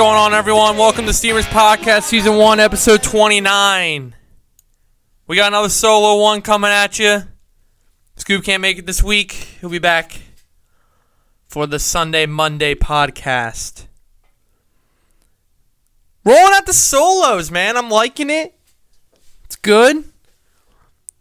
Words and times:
going 0.00 0.16
on, 0.16 0.32
everyone? 0.32 0.78
Welcome 0.78 1.04
to 1.04 1.12
Steamers 1.12 1.44
Podcast, 1.44 2.04
Season 2.04 2.34
1, 2.34 2.58
Episode 2.58 3.02
29. 3.02 4.14
We 5.26 5.36
got 5.36 5.48
another 5.48 5.68
solo 5.68 6.22
one 6.22 6.40
coming 6.40 6.70
at 6.70 6.98
you. 6.98 7.24
Scoop 8.16 8.42
can't 8.42 8.62
make 8.62 8.78
it 8.78 8.86
this 8.86 9.02
week. 9.02 9.32
He'll 9.60 9.68
be 9.68 9.78
back 9.78 10.22
for 11.48 11.66
the 11.66 11.78
Sunday, 11.78 12.24
Monday 12.24 12.74
podcast. 12.74 13.88
Rolling 16.24 16.54
out 16.54 16.64
the 16.64 16.72
solos, 16.72 17.50
man. 17.50 17.76
I'm 17.76 17.90
liking 17.90 18.30
it. 18.30 18.54
It's 19.44 19.56
good. 19.56 19.96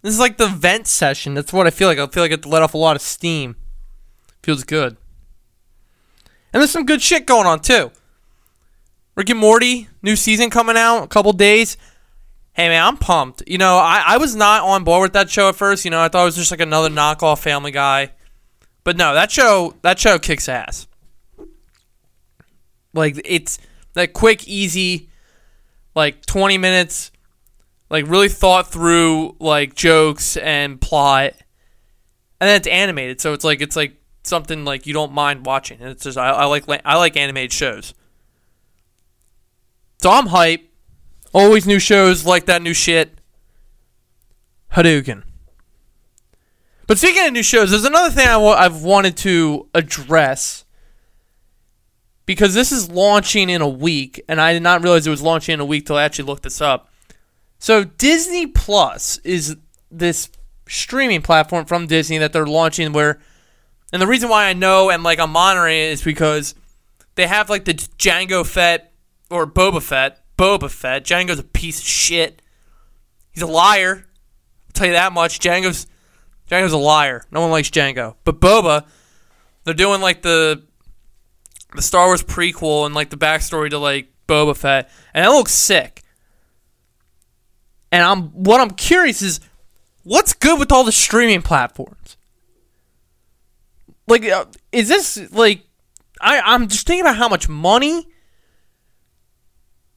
This 0.04 0.14
is 0.14 0.22
like 0.22 0.38
the 0.38 0.48
vent 0.48 0.88
session. 0.88 1.34
That's 1.34 1.52
what 1.52 1.68
I 1.68 1.72
feel 1.72 1.90
like. 1.90 2.00
I 2.00 2.08
feel 2.08 2.24
like 2.24 2.32
I 2.32 2.36
have 2.36 2.46
let 2.46 2.62
off 2.62 2.74
a 2.74 2.78
lot 2.78 2.96
of 2.96 3.02
steam. 3.02 3.58
Feels 4.42 4.64
good. 4.64 4.96
And 6.54 6.62
there's 6.62 6.72
some 6.72 6.86
good 6.86 7.02
shit 7.02 7.26
going 7.26 7.46
on, 7.46 7.60
too. 7.60 7.92
Rick 9.20 9.32
and 9.32 9.40
Morty, 9.40 9.90
new 10.02 10.16
season 10.16 10.50
coming 10.50 10.78
out, 10.78 11.04
a 11.04 11.08
couple 11.08 11.34
days. 11.34 11.76
Hey 12.54 12.70
man, 12.70 12.82
I'm 12.82 12.96
pumped. 12.96 13.44
You 13.46 13.58
know, 13.58 13.76
I, 13.76 14.02
I 14.08 14.18
was 14.18 14.34
not 14.34 14.64
on 14.64 14.86
board 14.86 15.02
with 15.02 15.12
that 15.12 15.30
show 15.30 15.50
at 15.50 15.58
first. 15.58 15.84
You 15.84 15.92
know, 15.92 16.00
I 16.00 16.08
thought 16.08 16.22
it 16.22 16.28
was 16.28 16.38
just 16.38 16.52
like 16.52 16.62
another 16.62 16.88
knockoff 16.88 17.40
Family 17.40 17.72
Guy. 17.72 18.14
But 18.86 18.96
no, 18.96 19.14
that 19.14 19.30
show 19.30 19.76
that 19.82 20.00
show 20.00 20.20
kicks 20.20 20.48
ass. 20.48 20.88
Like 22.94 23.20
it's 23.26 23.60
that 23.92 24.14
quick, 24.14 24.48
easy, 24.48 25.10
like 25.96 26.26
20 26.26 26.58
minutes, 26.58 27.12
like 27.90 28.08
really 28.08 28.30
thought 28.30 28.72
through 28.72 29.36
like 29.42 29.76
jokes 29.76 30.38
and 30.38 30.80
plot, 30.80 31.34
and 32.40 32.48
then 32.48 32.56
it's 32.56 32.68
animated, 32.68 33.20
so 33.20 33.34
it's 33.34 33.44
like 33.44 33.60
it's 33.60 33.76
like 33.76 33.98
something 34.24 34.64
like 34.64 34.88
you 34.88 34.94
don't 34.94 35.12
mind 35.12 35.46
watching. 35.46 35.82
And 35.82 35.90
it's 35.90 36.06
just 36.06 36.18
I, 36.18 36.30
I 36.30 36.46
like 36.46 36.64
I 36.86 36.96
like 36.96 37.18
animated 37.18 37.52
shows. 37.52 37.94
So 40.02 40.10
I'm 40.10 40.28
hype. 40.28 40.66
Always 41.34 41.68
new 41.68 41.80
shows 41.80 42.26
like 42.26 42.46
that 42.46 42.62
new 42.62 42.74
shit. 42.74 43.20
Hadouken. 44.74 45.24
But 46.88 46.98
speaking 46.98 47.28
of 47.28 47.34
new 47.34 47.44
shows, 47.44 47.70
there's 47.70 47.86
another 47.86 48.10
thing 48.10 48.28
i 48.28 48.34
w- 48.34 48.52
I've 48.52 48.82
wanted 48.82 49.16
to 49.18 49.68
address 49.76 50.66
because 52.26 52.54
this 52.54 52.72
is 52.72 52.90
launching 52.90 53.50
in 53.50 53.62
a 53.62 53.68
week, 53.68 54.22
and 54.28 54.40
I 54.40 54.54
did 54.54 54.64
not 54.64 54.84
realize 54.84 55.06
it 55.06 55.12
was 55.12 55.22
launching 55.22 55.54
in 55.54 55.60
a 55.60 55.66
week 55.66 55.86
till 55.86 55.98
I 55.98 56.04
actually 56.04 56.26
looked 56.26 56.44
this 56.44 56.62
up. 56.62 56.92
So 57.60 57.84
Disney 57.84 58.48
Plus 58.48 59.18
is 59.20 59.58
this 59.92 60.30
streaming 60.68 61.22
platform 61.22 61.66
from 61.66 61.88
Disney 61.88 62.18
that 62.20 62.32
they're 62.32 62.46
launching 62.46 62.94
where 62.94 63.20
and 63.92 64.02
the 64.02 64.08
reason 64.08 64.30
why 64.30 64.46
I 64.46 64.54
know 64.54 64.92
and 64.92 65.02
like 65.04 65.20
I'm 65.20 65.32
monitoring 65.32 65.78
it 65.78 65.92
is 65.92 66.04
because 66.04 66.54
they 67.16 67.26
have 67.26 67.50
like 67.50 67.66
the 67.66 67.74
Jango 67.74 68.46
Fett 68.46 68.89
or 69.30 69.46
Boba 69.48 69.82
Fett. 69.82 70.24
Boba 70.38 70.70
Fett. 70.70 71.04
Jango's 71.04 71.40
a 71.40 71.44
piece 71.44 71.80
of 71.80 71.86
shit. 71.86 72.42
He's 73.32 73.44
a 73.44 73.48
liar. 73.48 74.06
I'll 74.68 74.74
tell 74.74 74.88
you 74.88 74.94
that 74.94 75.14
much. 75.14 75.40
Jango's 75.40 75.88
Jango's 76.50 76.74
a 76.74 76.78
liar. 76.78 77.24
No 77.32 77.42
one 77.42 77.52
likes 77.52 77.70
Jango. 77.70 78.16
But 78.24 78.40
Boba, 78.40 78.88
they're 79.64 79.74
doing 79.74 80.02
like 80.02 80.22
the 80.22 80.64
the 81.76 81.82
Star 81.82 82.08
Wars 82.08 82.24
prequel 82.24 82.86
and 82.86 82.96
like 82.96 83.10
the 83.10 83.18
backstory 83.18 83.70
to 83.70 83.78
like 83.78 84.12
Boba 84.28 84.56
Fett, 84.56 84.90
and 85.14 85.26
it 85.26 85.30
looks 85.30 85.52
sick. 85.52 86.04
And 87.92 88.04
I'm 88.04 88.30
what 88.30 88.60
I'm 88.60 88.72
curious 88.72 89.22
is 89.22 89.40
what's 90.04 90.34
good 90.34 90.60
with 90.60 90.72
all 90.72 90.84
the 90.84 90.92
streaming 90.92 91.42
platforms. 91.42 92.18
Like, 94.08 94.26
uh, 94.26 94.46
is 94.72 94.88
this 94.88 95.32
like 95.32 95.64
I 96.20 96.40
I'm 96.40 96.68
just 96.68 96.88
thinking 96.88 97.02
about 97.02 97.18
how 97.18 97.30
much 97.30 97.48
money 97.48 98.08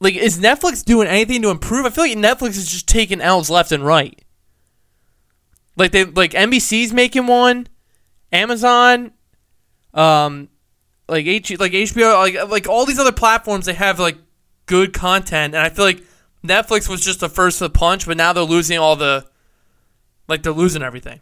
like, 0.03 0.15
is 0.15 0.37
Netflix 0.37 0.83
doing 0.83 1.07
anything 1.07 1.41
to 1.43 1.49
improve? 1.49 1.85
I 1.85 1.89
feel 1.89 2.03
like 2.03 2.17
Netflix 2.17 2.57
is 2.57 2.69
just 2.69 2.87
taking 2.87 3.21
L's 3.21 3.49
left 3.49 3.71
and 3.71 3.85
right. 3.85 4.21
Like 5.77 5.91
they 5.91 6.03
like 6.03 6.31
NBC's 6.31 6.93
making 6.93 7.25
one, 7.25 7.67
Amazon, 8.31 9.13
um, 9.93 10.49
like 11.07 11.25
H 11.25 11.57
like 11.57 11.71
HBO, 11.71 12.15
like 12.15 12.49
like 12.49 12.67
all 12.67 12.85
these 12.85 12.99
other 12.99 13.11
platforms. 13.11 13.65
They 13.65 13.73
have 13.73 13.97
like 13.99 14.17
good 14.65 14.93
content, 14.93 15.55
and 15.55 15.63
I 15.63 15.69
feel 15.69 15.85
like 15.85 16.03
Netflix 16.45 16.89
was 16.89 17.03
just 17.03 17.21
the 17.21 17.29
first 17.29 17.59
to 17.59 17.69
punch, 17.69 18.05
but 18.05 18.17
now 18.17 18.33
they're 18.33 18.43
losing 18.43 18.77
all 18.77 18.95
the, 18.95 19.25
like 20.27 20.43
they're 20.43 20.51
losing 20.51 20.83
everything. 20.83 21.21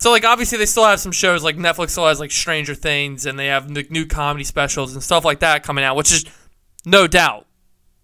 So 0.00 0.10
like 0.10 0.24
obviously 0.24 0.58
they 0.58 0.66
still 0.66 0.84
have 0.84 1.00
some 1.00 1.12
shows 1.12 1.42
like 1.42 1.56
Netflix 1.56 1.90
still 1.90 2.06
has 2.06 2.20
like 2.20 2.30
Stranger 2.30 2.74
Things, 2.74 3.24
and 3.24 3.38
they 3.38 3.46
have 3.46 3.70
new 3.70 4.04
comedy 4.04 4.44
specials 4.44 4.92
and 4.92 5.02
stuff 5.02 5.24
like 5.24 5.38
that 5.38 5.62
coming 5.62 5.84
out, 5.84 5.96
which 5.96 6.12
is 6.12 6.26
no 6.84 7.06
doubt, 7.06 7.46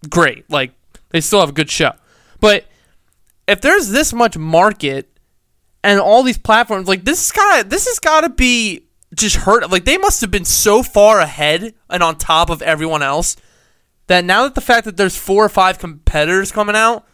great. 0.09 0.49
Like 0.49 0.71
they 1.09 1.21
still 1.21 1.39
have 1.39 1.49
a 1.49 1.53
good 1.53 1.69
show. 1.69 1.93
But 2.39 2.65
if 3.47 3.61
there's 3.61 3.89
this 3.89 4.13
much 4.13 4.37
market 4.37 5.09
and 5.83 5.99
all 5.99 6.23
these 6.23 6.37
platforms, 6.37 6.87
like 6.87 7.05
this 7.05 7.19
has 7.19 7.31
gotta 7.31 7.67
this 7.67 7.87
has 7.87 7.99
got 7.99 8.21
to 8.21 8.29
be 8.29 8.85
just 9.13 9.35
hurt. 9.37 9.69
Like 9.69 9.85
they 9.85 9.97
must 9.97 10.21
have 10.21 10.31
been 10.31 10.45
so 10.45 10.83
far 10.83 11.19
ahead 11.19 11.73
and 11.89 12.03
on 12.03 12.17
top 12.17 12.49
of 12.49 12.61
everyone 12.61 13.01
else 13.01 13.35
that 14.07 14.25
now 14.25 14.43
that 14.43 14.55
the 14.55 14.61
fact 14.61 14.85
that 14.85 14.97
there's 14.97 15.17
four 15.17 15.45
or 15.45 15.49
five 15.49 15.79
competitors 15.79 16.51
coming 16.51 16.75
out, 16.75 17.05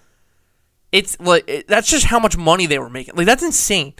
it's 0.91 1.19
like 1.19 1.47
it, 1.47 1.67
that's 1.67 1.89
just 1.89 2.05
how 2.05 2.19
much 2.19 2.37
money 2.37 2.65
they 2.65 2.79
were 2.79 2.89
making. 2.89 3.15
Like 3.15 3.25
that's 3.25 3.43
insane. 3.43 3.93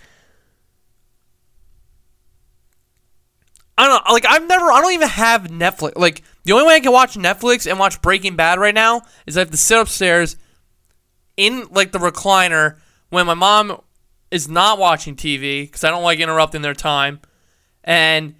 I 3.77 3.87
don't 3.87 4.05
know. 4.05 4.13
Like 4.13 4.25
I've 4.27 4.47
never. 4.47 4.71
I 4.71 4.81
don't 4.81 4.93
even 4.93 5.07
have 5.09 5.43
Netflix. 5.43 5.95
Like 5.95 6.23
the 6.43 6.53
only 6.53 6.65
way 6.65 6.75
I 6.75 6.79
can 6.79 6.91
watch 6.91 7.15
Netflix 7.15 7.69
and 7.69 7.79
watch 7.79 8.01
Breaking 8.01 8.35
Bad 8.35 8.59
right 8.59 8.73
now 8.73 9.03
is 9.25 9.37
I 9.37 9.41
have 9.41 9.51
to 9.51 9.57
sit 9.57 9.79
upstairs 9.79 10.35
in 11.35 11.67
like 11.71 11.91
the 11.91 11.99
recliner 11.99 12.77
when 13.09 13.27
my 13.27 13.35
mom 13.35 13.81
is 14.31 14.49
not 14.49 14.79
watching 14.79 15.15
TV 15.15 15.63
because 15.63 15.83
I 15.83 15.89
don't 15.89 16.03
like 16.03 16.19
interrupting 16.19 16.63
their 16.63 16.73
time, 16.73 17.21
and 17.83 18.35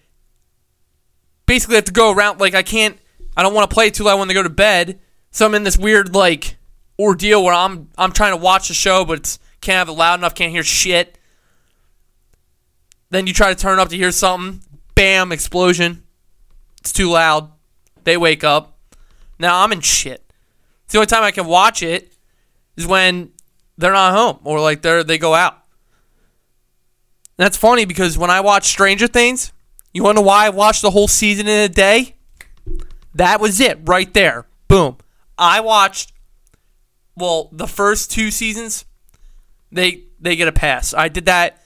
basically 1.45 1.75
I 1.75 1.77
have 1.77 1.85
to 1.85 1.93
go 1.93 2.11
around. 2.11 2.39
Like 2.39 2.55
I 2.55 2.63
can't. 2.63 2.97
I 3.35 3.43
don't 3.43 3.53
want 3.53 3.69
to 3.69 3.73
play 3.73 3.91
too 3.91 4.05
loud 4.05 4.17
when 4.17 4.27
they 4.27 4.33
go 4.33 4.41
to 4.41 4.49
bed, 4.49 4.99
so 5.29 5.45
I'm 5.45 5.53
in 5.53 5.63
this 5.63 5.77
weird 5.77 6.15
like 6.15 6.57
ordeal 6.99 7.43
where 7.43 7.53
I'm 7.53 7.89
I'm 7.97 8.11
trying 8.11 8.31
to 8.31 8.43
watch 8.43 8.69
the 8.69 8.73
show 8.73 9.05
but 9.05 9.19
it's 9.19 9.39
can't 9.61 9.77
have 9.77 9.89
it 9.89 9.93
loud 9.99 10.19
enough, 10.19 10.33
can't 10.33 10.51
hear 10.51 10.63
shit. 10.63 11.19
Then 13.09 13.27
you 13.27 13.33
try 13.33 13.53
to 13.53 13.55
turn 13.55 13.79
up 13.79 13.89
to 13.89 13.95
hear 13.95 14.11
something, 14.11 14.61
bam, 14.97 15.31
explosion. 15.31 16.03
It's 16.79 16.91
too 16.91 17.09
loud. 17.09 17.51
They 18.03 18.17
wake 18.17 18.43
up. 18.43 18.79
Now 19.39 19.63
I'm 19.63 19.71
in 19.71 19.81
shit. 19.81 20.23
The 20.89 20.97
only 20.97 21.05
time 21.05 21.23
I 21.23 21.31
can 21.31 21.45
watch 21.45 21.83
it 21.83 22.13
is 22.75 22.87
when 22.87 23.31
they're 23.77 23.93
not 23.93 24.15
home 24.15 24.39
or 24.43 24.59
like 24.59 24.81
they're 24.81 25.03
they 25.03 25.17
go 25.17 25.35
out. 25.35 25.53
And 27.37 27.45
that's 27.45 27.57
funny 27.57 27.85
because 27.85 28.17
when 28.17 28.31
I 28.31 28.41
watch 28.41 28.65
Stranger 28.65 29.07
Things, 29.07 29.53
you 29.93 30.01
know 30.01 30.21
why 30.21 30.47
I 30.47 30.49
watched 30.49 30.81
the 30.81 30.91
whole 30.91 31.07
season 31.07 31.47
in 31.47 31.59
a 31.59 31.69
day? 31.69 32.15
That 33.13 33.39
was 33.39 33.59
it 33.59 33.79
right 33.83 34.11
there. 34.13 34.47
Boom. 34.67 34.97
I 35.37 35.59
watched 35.59 36.11
well, 37.15 37.49
the 37.51 37.67
first 37.67 38.11
two 38.11 38.31
seasons 38.31 38.85
they 39.71 40.05
they 40.19 40.35
get 40.35 40.47
a 40.47 40.51
pass. 40.51 40.93
I 40.93 41.07
did 41.07 41.25
that 41.25 41.61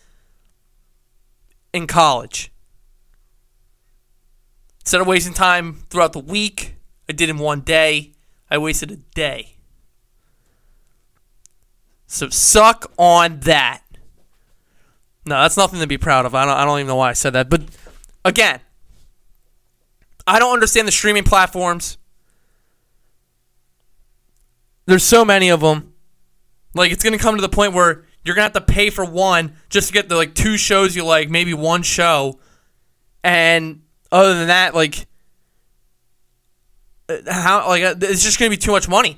in 1.71 1.87
college. 1.87 2.50
Instead 4.81 5.01
of 5.01 5.07
wasting 5.07 5.33
time 5.33 5.83
throughout 5.89 6.13
the 6.13 6.19
week, 6.19 6.75
I 7.07 7.13
did 7.13 7.29
in 7.29 7.37
one 7.37 7.61
day. 7.61 8.13
I 8.49 8.57
wasted 8.57 8.91
a 8.91 8.97
day. 8.97 9.55
So 12.07 12.29
suck 12.29 12.91
on 12.97 13.39
that. 13.41 13.83
No, 15.25 15.39
that's 15.41 15.55
nothing 15.55 15.79
to 15.79 15.87
be 15.87 15.97
proud 15.97 16.25
of. 16.25 16.35
I 16.35 16.45
don't, 16.45 16.57
I 16.57 16.65
don't 16.65 16.79
even 16.79 16.87
know 16.87 16.95
why 16.95 17.09
I 17.09 17.13
said 17.13 17.33
that. 17.33 17.49
But 17.49 17.61
again, 18.25 18.59
I 20.27 20.39
don't 20.39 20.53
understand 20.53 20.87
the 20.87 20.91
streaming 20.91 21.23
platforms. 21.23 21.97
There's 24.87 25.03
so 25.03 25.23
many 25.23 25.49
of 25.49 25.61
them. 25.61 25.93
Like 26.73 26.91
it's 26.91 27.03
gonna 27.03 27.17
come 27.17 27.35
to 27.35 27.41
the 27.41 27.49
point 27.49 27.73
where 27.73 28.05
you're 28.23 28.35
gonna 28.35 28.43
have 28.43 28.53
to 28.53 28.61
pay 28.61 28.89
for 28.89 29.05
one 29.05 29.55
just 29.69 29.87
to 29.87 29.93
get 29.93 30.09
the 30.09 30.15
like 30.15 30.33
two 30.33 30.57
shows 30.57 30.95
you 30.95 31.05
like, 31.05 31.29
maybe 31.29 31.53
one 31.53 31.83
show, 31.83 32.39
and 33.23 33.81
other 34.11 34.33
than 34.33 34.47
that, 34.47 34.75
like 34.75 35.07
uh, 37.09 37.17
how 37.31 37.67
like 37.67 37.83
uh, 37.83 37.95
it's 38.01 38.23
just 38.23 38.39
gonna 38.39 38.49
be 38.49 38.57
too 38.57 38.71
much 38.71 38.87
money. 38.87 39.17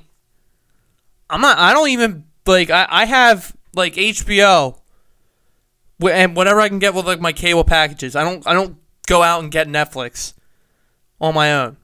I'm 1.28 1.40
not. 1.40 1.58
I 1.58 1.72
don't 1.72 1.88
even 1.90 2.24
like. 2.46 2.70
I, 2.70 2.86
I 2.88 3.04
have 3.06 3.54
like 3.74 3.94
HBO, 3.94 4.78
and 6.02 6.36
whatever 6.36 6.60
I 6.60 6.68
can 6.68 6.78
get 6.78 6.94
with 6.94 7.06
like 7.06 7.20
my 7.20 7.32
cable 7.32 7.64
packages. 7.64 8.16
I 8.16 8.24
don't. 8.24 8.46
I 8.46 8.52
don't 8.52 8.76
go 9.06 9.22
out 9.22 9.42
and 9.42 9.50
get 9.50 9.68
Netflix 9.68 10.34
on 11.20 11.34
my 11.34 11.52
own. 11.52 11.76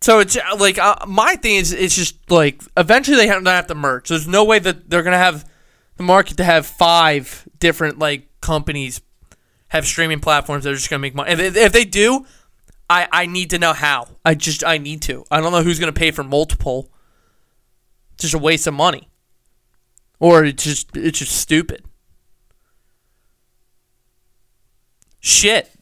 So 0.00 0.18
it's 0.18 0.36
uh, 0.36 0.56
like 0.58 0.78
uh, 0.78 0.96
my 1.06 1.36
thing 1.36 1.56
is 1.56 1.72
it's 1.72 1.94
just 1.94 2.30
like 2.30 2.62
eventually 2.76 3.16
they 3.16 3.28
have 3.28 3.44
to 3.44 3.50
have 3.50 3.68
to 3.68 3.74
merge. 3.74 4.08
There's 4.08 4.26
no 4.26 4.44
way 4.44 4.58
that 4.58 4.90
they're 4.90 5.02
gonna 5.02 5.16
have 5.16 5.48
the 5.96 6.02
market 6.02 6.36
to 6.38 6.44
have 6.44 6.66
five 6.66 7.48
different 7.58 7.98
like 7.98 8.28
companies 8.40 9.00
have 9.72 9.86
streaming 9.86 10.20
platforms 10.20 10.64
that 10.64 10.70
are 10.70 10.74
just 10.74 10.90
gonna 10.90 11.00
make 11.00 11.14
money. 11.14 11.32
If, 11.32 11.56
if 11.56 11.72
they 11.72 11.86
do, 11.86 12.26
I, 12.90 13.08
I 13.10 13.24
need 13.24 13.48
to 13.50 13.58
know 13.58 13.72
how. 13.72 14.06
I 14.22 14.34
just 14.34 14.62
I 14.62 14.76
need 14.76 15.00
to. 15.02 15.24
I 15.30 15.40
don't 15.40 15.50
know 15.50 15.62
who's 15.62 15.78
gonna 15.78 15.94
pay 15.94 16.10
for 16.10 16.22
multiple. 16.22 16.90
It's 18.12 18.24
just 18.24 18.34
a 18.34 18.38
waste 18.38 18.66
of 18.66 18.74
money. 18.74 19.08
Or 20.20 20.44
it's 20.44 20.62
just 20.62 20.94
it's 20.94 21.20
just 21.20 21.32
stupid. 21.32 21.86
Shit. 25.20 25.72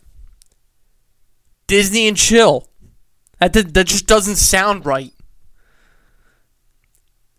Disney 1.66 2.06
and 2.06 2.16
chill. 2.16 2.68
That 3.40 3.54
that 3.54 3.86
just 3.88 4.06
doesn't 4.06 4.36
sound 4.36 4.86
right. 4.86 5.12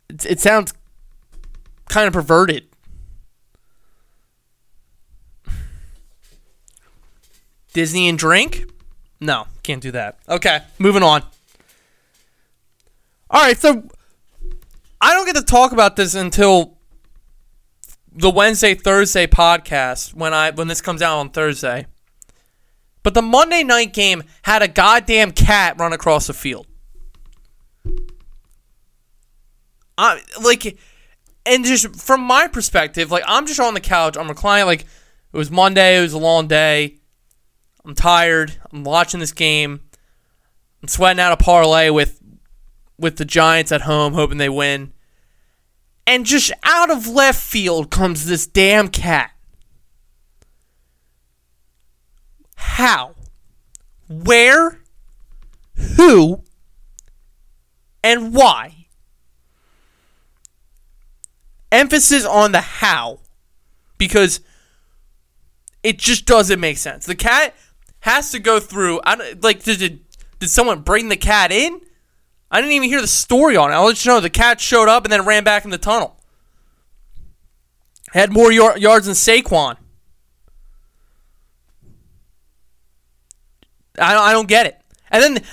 It, 0.10 0.26
it 0.26 0.40
sounds 0.42 0.74
kind 1.88 2.08
of 2.08 2.14
perverted. 2.14 2.68
Disney 7.74 8.10
and 8.10 8.18
drink? 8.18 8.66
No, 9.20 9.48
can't 9.64 9.82
do 9.82 9.92
that. 9.92 10.20
Okay, 10.28 10.62
moving 10.80 11.04
on. 11.04 11.24
All 13.30 13.42
right, 13.42 13.58
so 13.58 13.84
I 15.00 15.14
don't 15.14 15.26
get 15.26 15.36
to 15.36 15.44
talk 15.44 15.72
about 15.72 15.96
this 15.96 16.16
until 16.16 16.78
the 18.12 18.30
Wednesday 18.30 18.76
Thursday 18.76 19.26
podcast 19.26 20.14
when 20.14 20.34
I 20.34 20.52
when 20.52 20.68
this 20.68 20.82
comes 20.82 21.02
out 21.02 21.18
on 21.20 21.30
Thursday. 21.30 21.86
But 23.04 23.14
the 23.14 23.22
Monday 23.22 23.64
night 23.64 23.94
game 23.94 24.24
had 24.44 24.62
a 24.62 24.68
goddamn 24.68 25.32
cat 25.32 25.80
run 25.80 25.94
across 25.94 26.28
the 26.28 26.34
field. 26.34 26.68
I 29.98 30.22
like 30.44 30.78
and 31.46 31.66
just 31.66 31.96
from 31.96 32.22
my 32.22 32.48
perspective, 32.48 33.12
like 33.12 33.24
I'm 33.28 33.48
just 33.48 33.60
on 33.60 33.74
the 33.74 33.80
couch, 33.80 34.18
I'm 34.18 34.28
reclining 34.28 34.66
like 34.66 34.82
it 34.82 35.38
was 35.38 35.50
Monday, 35.50 35.98
it 35.98 36.02
was 36.02 36.14
a 36.14 36.20
long 36.20 36.48
day. 36.48 36.98
I'm 37.86 37.96
tired. 37.96 38.58
I'm 38.72 38.84
watching 38.84 39.20
this 39.20 39.32
game. 39.32 39.82
I'm 40.82 40.88
sweating 40.88 41.20
out 41.20 41.34
a 41.34 41.38
parlay 41.38 41.90
with 41.90 42.22
with 42.98 43.18
the 43.18 43.26
Giants 43.26 43.72
at 43.72 43.82
home, 43.82 44.14
hoping 44.14 44.38
they 44.38 44.50
win. 44.50 44.94
And 46.06 46.26
just 46.26 46.52
out 46.64 46.92
of 46.92 47.08
left 47.08 47.42
field 47.42 47.90
comes 47.90 48.26
this 48.26 48.46
damn 48.46 48.90
cat. 48.90 49.32
How? 52.56 53.16
Where? 54.08 54.80
Who? 55.98 56.44
And 58.04 58.34
why? 58.34 58.88
Emphasis 61.72 62.26
on 62.26 62.52
the 62.52 62.62
how. 62.62 63.20
Because 63.98 64.42
it 65.84 65.98
just 65.98 66.26
doesn't 66.26 66.60
make 66.60 66.78
sense. 66.78 67.06
The 67.06 67.16
cat 67.16 67.56
has 68.02 68.32
to 68.32 68.40
go 68.40 68.60
through. 68.60 69.00
I 69.06 69.16
don't, 69.16 69.44
like 69.44 69.64
did 69.64 69.82
it, 69.82 70.00
did 70.40 70.50
someone 70.50 70.82
bring 70.82 71.10
the 71.10 71.18
cat 71.18 71.52
in? 71.52 71.82
I 72.52 72.60
didn't 72.60 72.74
even 72.74 72.90
hear 72.90 73.02
the 73.02 73.08
story 73.08 73.56
on 73.56 73.72
it. 73.72 73.76
I'll 73.76 73.86
let 73.86 74.04
you 74.04 74.12
know 74.12 74.20
the 74.20 74.30
cat 74.30 74.60
showed 74.60 74.90
up 74.90 75.06
and 75.06 75.12
then 75.12 75.26
ran 75.26 75.44
back 75.44 75.64
in 75.64 75.72
the 75.72 75.78
tunnel. 75.78 76.18
Had 78.12 78.34
more 78.34 78.52
yards 78.52 79.06
than 79.06 79.16
Saquon. 79.16 79.78
I 83.98 84.14
don't, 84.14 84.24
I 84.24 84.32
don't 84.34 84.48
get 84.48 84.66
it. 84.66 84.82
And 85.10 85.24
then 85.24 85.44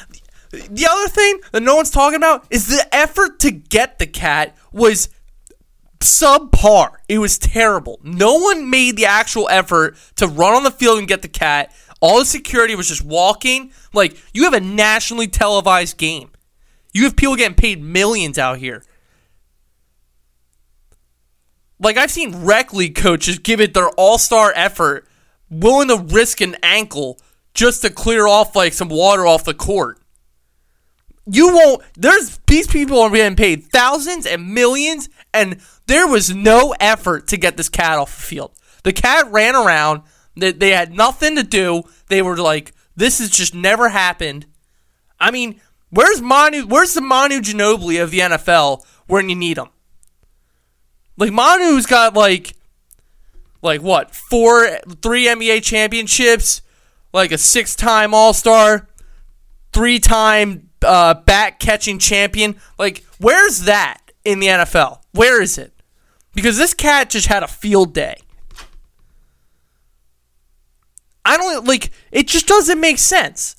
the 0.51 0.87
other 0.91 1.09
thing 1.09 1.41
that 1.53 1.63
no 1.63 1.77
one's 1.77 1.91
talking 1.91 2.17
about 2.17 2.47
is 2.51 2.67
the 2.67 2.85
effort 2.95 3.39
to 3.41 3.51
get 3.51 3.99
the 3.99 4.07
cat 4.07 4.57
was 4.73 5.09
subpar. 6.01 6.97
It 7.09 7.19
was 7.19 7.39
terrible. 7.39 8.01
No 8.03 8.35
one 8.35 8.71
made 8.71 8.97
the 8.97 9.07
actual 9.07 9.49
effort 9.51 9.97
to 10.17 10.27
run 10.27 10.55
on 10.55 10.63
the 10.63 10.71
field 10.71 10.99
and 10.99 11.07
get 11.09 11.23
the 11.23 11.29
cat. 11.29 11.73
All 12.01 12.19
the 12.21 12.25
security 12.25 12.75
was 12.75 12.89
just 12.89 13.05
walking. 13.05 13.73
Like, 13.93 14.17
you 14.33 14.45
have 14.45 14.53
a 14.53 14.61
nationally 14.61 15.27
televised 15.27 15.97
game. 15.97 16.31
You 16.93 17.05
have 17.05 17.17
people 17.17 17.37
getting 17.37 17.57
paid 17.57 17.83
millions 17.83 18.39
out 18.39 18.59
here. 18.59 18.83
Like, 21.81 21.97
I've 21.97 22.11
seen 22.11 22.45
rec 22.45 22.73
league 22.73 22.97
coaches 22.97 23.39
give 23.39 23.61
it 23.61 23.75
their 23.75 23.91
all 23.91 24.19
star 24.19 24.53
effort, 24.55 25.07
willing 25.51 25.89
to 25.89 25.97
risk 25.97 26.41
an 26.41 26.57
ankle 26.63 27.19
just 27.55 27.83
to 27.83 27.91
clear 27.91 28.27
off, 28.27 28.57
like, 28.57 28.73
some 28.73 28.89
water 28.89 29.27
off 29.27 29.45
the 29.45 29.55
court. 29.55 30.01
You 31.31 31.53
won't, 31.53 31.83
there's, 31.95 32.39
these 32.47 32.67
people 32.67 33.01
are 33.01 33.11
getting 33.11 33.37
paid 33.37 33.65
thousands 33.67 34.25
and 34.25 34.55
millions, 34.55 35.09
and 35.35 35.61
there 35.87 36.07
was 36.07 36.35
no 36.35 36.75
effort 36.81 37.29
to 37.29 37.37
get 37.37 37.57
this 37.57 37.69
cat 37.69 37.99
off 37.99 38.17
the 38.17 38.23
field. 38.23 38.53
The 38.83 38.93
cat 38.93 39.31
ran 39.31 39.55
around 39.55 40.03
they, 40.39 40.53
they 40.53 40.71
had 40.71 40.93
nothing 40.93 41.37
to 41.37 41.43
do. 41.43 41.83
They 42.09 42.23
were 42.23 42.37
like, 42.37 42.73
this 42.97 43.19
has 43.19 43.31
just 43.31 43.55
never 43.55 43.91
happened. 43.91 44.47
I 45.21 45.31
mean, 45.31 45.61
where's 45.91 46.21
Manu? 46.21 46.67
Where's 46.67 46.95
the 46.95 47.01
Manu 47.01 47.41
Ginobili 47.41 48.03
of 48.03 48.11
the 48.11 48.21
NFL 48.21 48.85
when 49.07 49.29
you 49.29 49.37
need 49.37 49.59
him? 49.59 49.69
Like 51.17 51.33
Manu's 51.33 51.87
got 51.87 52.15
like, 52.15 52.55
like 53.63 53.83
what? 53.83 54.15
Four, 54.15 54.69
three 55.03 55.27
NBA 55.27 55.63
championships, 55.63 56.63
like 57.13 57.33
a 57.33 57.39
six-time 57.39 58.15
All-Star, 58.15 58.89
three-time 59.73 60.71
uh, 60.83 61.15
bat 61.15 61.59
catching 61.59 61.99
champion. 61.99 62.57
Like, 62.79 63.05
where's 63.19 63.63
that 63.63 63.99
in 64.25 64.41
the 64.41 64.47
NFL? 64.47 65.01
Where 65.13 65.43
is 65.43 65.59
it? 65.59 65.73
Because 66.35 66.57
this 66.57 66.75
cat 66.75 67.11
just 67.11 67.27
had 67.27 67.43
a 67.43 67.49
field 67.49 67.95
day. 67.95 68.17
I 71.29 71.37
don't 71.37 71.67
like 71.67 71.91
it 72.11 72.27
just 72.27 72.47
doesn't 72.47 72.81
make 72.81 72.97
sense. 72.97 73.55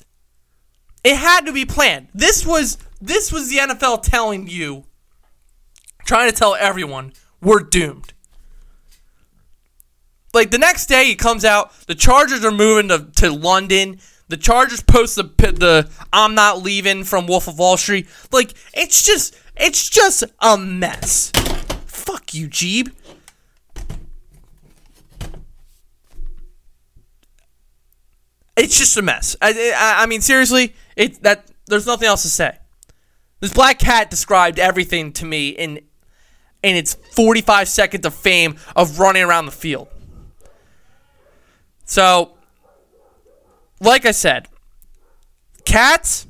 It 1.04 1.16
had 1.16 1.46
to 1.46 1.52
be 1.52 1.64
planned. 1.64 2.08
This 2.12 2.44
was 2.44 2.76
this 3.00 3.32
was 3.32 3.48
the 3.48 3.58
NFL 3.58 4.02
telling 4.02 4.48
you 4.48 4.84
trying 6.04 6.28
to 6.28 6.36
tell 6.36 6.56
everyone 6.56 7.12
we're 7.40 7.60
doomed. 7.60 8.12
Like 10.34 10.50
the 10.50 10.58
next 10.58 10.86
day 10.86 11.04
he 11.04 11.14
comes 11.14 11.44
out, 11.44 11.72
the 11.86 11.94
Chargers 11.94 12.44
are 12.44 12.50
moving 12.50 12.88
to, 12.88 13.08
to 13.16 13.30
London. 13.30 14.00
The 14.26 14.36
Chargers 14.36 14.82
post 14.82 15.14
the 15.14 15.22
the 15.22 15.88
I'm 16.12 16.34
not 16.34 16.62
leaving 16.62 17.04
from 17.04 17.28
Wolf 17.28 17.46
of 17.46 17.56
Wall 17.56 17.76
Street. 17.76 18.08
Like 18.32 18.52
it's 18.74 19.04
just 19.06 19.36
it's 19.56 19.88
just 19.88 20.24
a 20.40 20.58
mess. 20.58 21.30
Fuck 21.86 22.34
you, 22.34 22.48
Jeeb. 22.48 22.92
It's 28.60 28.76
just 28.76 28.94
a 28.98 29.02
mess. 29.02 29.36
I, 29.40 29.72
I, 29.74 30.02
I 30.02 30.06
mean, 30.06 30.20
seriously, 30.20 30.74
it 30.94 31.22
that 31.22 31.50
there's 31.66 31.86
nothing 31.86 32.06
else 32.06 32.22
to 32.22 32.28
say. 32.28 32.58
This 33.40 33.54
black 33.54 33.78
cat 33.78 34.10
described 34.10 34.58
everything 34.58 35.12
to 35.14 35.24
me 35.24 35.48
in 35.48 35.80
in 36.62 36.76
its 36.76 36.94
45 37.12 37.68
seconds 37.68 38.04
of 38.04 38.14
fame 38.14 38.56
of 38.76 38.98
running 38.98 39.22
around 39.22 39.46
the 39.46 39.52
field. 39.52 39.88
So, 41.86 42.36
like 43.80 44.04
I 44.04 44.10
said, 44.10 44.46
cats. 45.64 46.26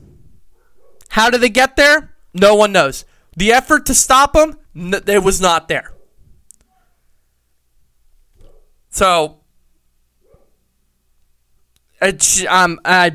How 1.09 1.31
did 1.31 1.41
they 1.41 1.49
get 1.49 1.75
there? 1.75 2.15
No 2.33 2.55
one 2.55 2.71
knows. 2.71 3.05
The 3.37 3.51
effort 3.51 3.87
to 3.87 3.95
stop 3.95 4.35
them, 4.35 4.57
it 4.77 5.25
was 5.25 5.41
not 5.41 5.67
there. 5.67 5.93
So 8.91 9.40
it's, 12.01 12.45
um, 12.47 12.81
uh, 12.85 13.11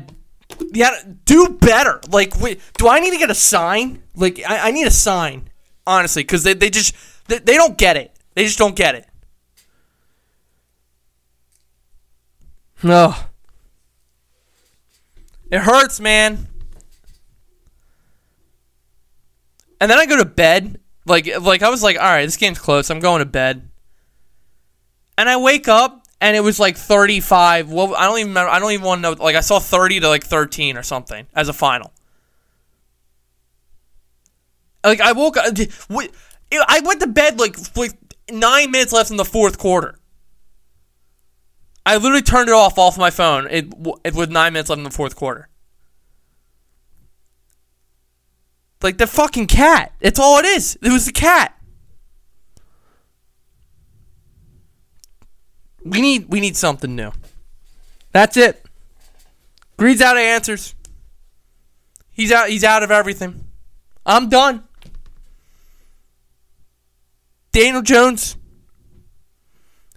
yeah, 0.72 0.90
do 1.24 1.48
better. 1.60 2.00
Like, 2.08 2.38
wait, 2.40 2.60
do 2.78 2.88
I 2.88 3.00
need 3.00 3.10
to 3.10 3.18
get 3.18 3.30
a 3.30 3.34
sign? 3.34 4.02
Like, 4.14 4.40
I, 4.46 4.68
I 4.68 4.70
need 4.70 4.86
a 4.86 4.90
sign, 4.90 5.50
honestly, 5.86 6.22
because 6.22 6.44
they, 6.44 6.54
they 6.54 6.70
just 6.70 6.94
they, 7.28 7.38
they 7.38 7.54
don't 7.54 7.76
get 7.76 7.96
it. 7.96 8.16
They 8.34 8.44
just 8.44 8.58
don't 8.58 8.76
get 8.76 8.94
it. 8.94 9.06
No. 12.82 13.14
It 15.50 15.60
hurts, 15.60 16.00
man. 16.00 16.46
And 19.80 19.90
then 19.90 19.98
I 19.98 20.06
go 20.06 20.16
to 20.16 20.24
bed. 20.24 20.80
Like 21.04 21.28
like 21.40 21.62
I 21.62 21.70
was 21.70 21.82
like, 21.82 21.96
all 21.96 22.02
right, 22.02 22.24
this 22.24 22.36
game's 22.36 22.58
close. 22.58 22.90
I'm 22.90 23.00
going 23.00 23.20
to 23.20 23.26
bed. 23.26 23.68
And 25.16 25.28
I 25.28 25.36
wake 25.36 25.68
up 25.68 26.05
and 26.20 26.36
it 26.36 26.40
was 26.40 26.58
like 26.58 26.76
35. 26.76 27.70
Well, 27.70 27.94
I 27.94 28.06
don't 28.06 28.18
even 28.18 28.30
remember. 28.30 28.50
I 28.50 28.58
don't 28.58 28.72
even 28.72 28.86
want 28.86 28.98
to 29.02 29.02
know. 29.14 29.22
Like 29.22 29.36
I 29.36 29.40
saw 29.40 29.58
30 29.58 30.00
to 30.00 30.08
like 30.08 30.24
13 30.24 30.76
or 30.76 30.82
something 30.82 31.26
as 31.34 31.48
a 31.48 31.52
final. 31.52 31.92
Like 34.84 35.00
I 35.00 35.12
woke 35.12 35.36
up. 35.36 35.46
I 35.50 36.80
went 36.84 37.00
to 37.00 37.06
bed 37.06 37.38
like 37.38 37.56
like 37.76 37.92
nine 38.30 38.70
minutes 38.70 38.92
left 38.92 39.10
in 39.10 39.16
the 39.16 39.24
fourth 39.24 39.58
quarter. 39.58 39.98
I 41.84 41.96
literally 41.96 42.22
turned 42.22 42.48
it 42.48 42.54
off 42.54 42.78
off 42.78 42.98
my 42.98 43.10
phone. 43.10 43.46
It, 43.50 43.72
it 44.04 44.14
with 44.14 44.30
nine 44.30 44.52
minutes 44.52 44.70
left 44.70 44.78
in 44.78 44.84
the 44.84 44.90
fourth 44.90 45.16
quarter. 45.16 45.48
Like 48.82 48.98
the 48.98 49.06
fucking 49.06 49.46
cat. 49.46 49.92
It's 50.00 50.18
all 50.18 50.38
it 50.38 50.44
is. 50.44 50.78
It 50.82 50.92
was 50.92 51.06
the 51.06 51.12
cat. 51.12 51.55
We 55.86 56.00
need 56.00 56.28
we 56.28 56.40
need 56.40 56.56
something 56.56 56.94
new. 56.94 57.12
That's 58.12 58.36
it. 58.36 58.64
Greed's 59.76 60.02
out 60.02 60.16
of 60.16 60.22
answers. 60.22 60.74
He's 62.10 62.32
out. 62.32 62.48
He's 62.48 62.64
out 62.64 62.82
of 62.82 62.90
everything. 62.90 63.44
I'm 64.04 64.28
done. 64.28 64.64
Daniel 67.52 67.82
Jones. 67.82 68.36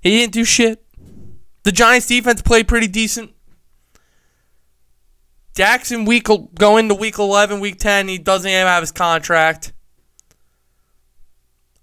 He 0.01 0.11
didn't 0.11 0.33
do 0.33 0.45
shit. 0.45 0.85
The 1.63 1.71
Giants 1.71 2.07
defense 2.07 2.41
played 2.41 2.67
pretty 2.67 2.87
decent. 2.87 3.31
Jackson 5.55 6.05
week 6.05 6.27
go 6.55 6.77
into 6.77 6.95
week 6.95 7.19
11, 7.19 7.59
week 7.59 7.79
10, 7.79 8.07
he 8.07 8.17
doesn't 8.17 8.49
even 8.49 8.65
have 8.65 8.81
his 8.81 8.93
contract. 8.93 9.73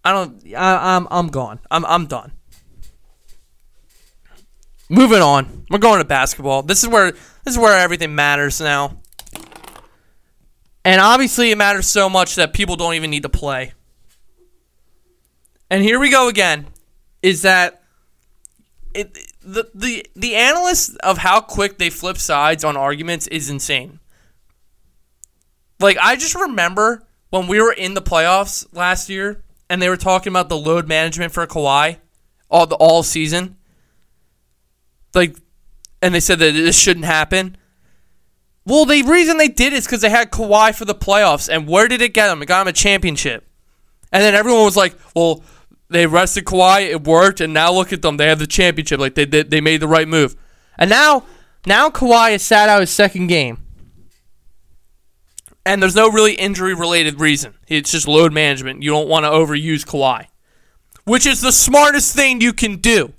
I 0.03 0.13
don't 0.13 0.43
I, 0.57 0.97
I'm 0.97 1.07
I'm 1.11 1.29
gone. 1.29 1.61
I'm 1.71 1.85
I'm 1.85 2.07
done. 2.07 2.33
Moving 4.89 5.21
on. 5.21 5.65
We're 5.69 5.79
going 5.79 5.99
to 5.99 6.05
basketball. 6.05 6.63
This 6.63 6.83
is 6.83 6.89
where 6.89 7.11
this 7.11 7.55
is 7.55 7.59
where 7.59 7.79
everything 7.79 8.15
matters 8.15 8.61
now. 8.61 8.97
And 10.85 11.01
obviously 11.01 11.51
it 11.51 11.59
matters 11.59 11.89
so 11.89 12.09
much 12.09 12.37
that 12.37 12.53
people 12.53 12.77
don't 12.77 12.95
even 12.95 13.11
need 13.11 13.25
to 13.25 13.29
play. 13.29 13.73
And 15.69 15.83
here 15.83 15.99
we 15.99 16.11
go 16.11 16.29
again. 16.29 16.67
Is 17.23 17.43
that 17.43 17.83
it 18.95 19.19
the 19.43 19.69
the 19.75 20.07
the 20.15 20.37
analysts 20.37 20.95
of 20.97 21.19
how 21.19 21.41
quick 21.41 21.79
they 21.79 21.91
flip 21.91 22.19
sides 22.19 22.63
on 22.63 22.77
arguments 22.77 23.27
is 23.27 23.51
insane. 23.51 23.99
Like 25.81 25.99
I 26.01 26.15
just 26.15 26.37
remember 26.37 27.03
when 27.31 27.49
we 27.49 27.61
were 27.61 27.73
in 27.73 27.95
the 27.95 28.03
playoffs 28.03 28.67
last 28.73 29.09
year 29.09 29.43
and 29.69 29.83
they 29.83 29.89
were 29.89 29.97
talking 29.97 30.33
about 30.33 30.49
the 30.49 30.57
load 30.57 30.87
management 30.87 31.33
for 31.33 31.45
Kawhi 31.47 31.99
all 32.49 32.67
the 32.67 32.77
all 32.77 33.03
season. 33.03 33.57
Like 35.17 35.37
and 36.03 36.15
they 36.15 36.21
said 36.21 36.39
that 36.39 36.53
this 36.53 36.79
shouldn't 36.79 37.07
happen. 37.07 37.57
Well, 38.65 38.85
the 38.85 39.03
reason 39.03 39.39
they 39.39 39.49
did 39.49 39.73
is 39.73 39.87
because 39.87 40.01
they 40.01 40.11
had 40.11 40.31
Kawhi 40.31 40.75
for 40.75 40.85
the 40.85 40.95
playoffs, 40.95 41.49
and 41.49 41.67
where 41.69 41.89
did 41.89 42.03
it 42.03 42.15
get 42.15 42.29
them? 42.29 42.43
It 42.43 42.47
got 42.47 42.61
them 42.61 42.69
a 42.69 42.73
championship. 42.73 43.49
And 44.13 44.23
then 44.23 44.35
everyone 44.35 44.65
was 44.65 44.77
like, 44.77 44.95
"Well, 45.15 45.43
they 45.89 46.07
rested 46.07 46.45
Kawhi, 46.45 46.89
it 46.91 47.05
worked, 47.05 47.41
and 47.41 47.55
now 47.55 47.73
look 47.73 47.93
at 47.93 48.03
them. 48.03 48.17
They 48.17 48.27
have 48.27 48.39
the 48.39 48.47
championship. 48.47 48.99
Like 48.99 49.15
they 49.15 49.25
they, 49.25 49.43
they 49.43 49.61
made 49.61 49.81
the 49.81 49.89
right 49.89 50.09
move. 50.09 50.37
And 50.79 50.91
now 50.91 51.25
now 51.65 51.91
Kawhi 51.91 52.33
has 52.33 52.43
sat 52.43 52.69
out 52.69 52.81
his 52.81 52.91
second 52.91 53.29
game. 53.29 53.63
And 55.65 55.83
there's 55.83 55.97
no 55.97 56.11
really 56.11 56.35
injury 56.35 56.75
related 56.75 57.21
reason. 57.21 57.55
It's 57.67 57.91
just 57.91 58.07
load 58.07 58.33
management. 58.33 58.83
You 58.83 58.91
don't 58.91 59.09
want 59.09 59.25
to 59.25 59.31
overuse 59.31 59.85
Kawhi. 59.85 60.27
Which 61.05 61.27
is 61.27 61.41
the 61.41 61.51
smartest 61.51 62.15
thing 62.15 62.41
you 62.41 62.53
can 62.53 62.77
do. 62.77 63.13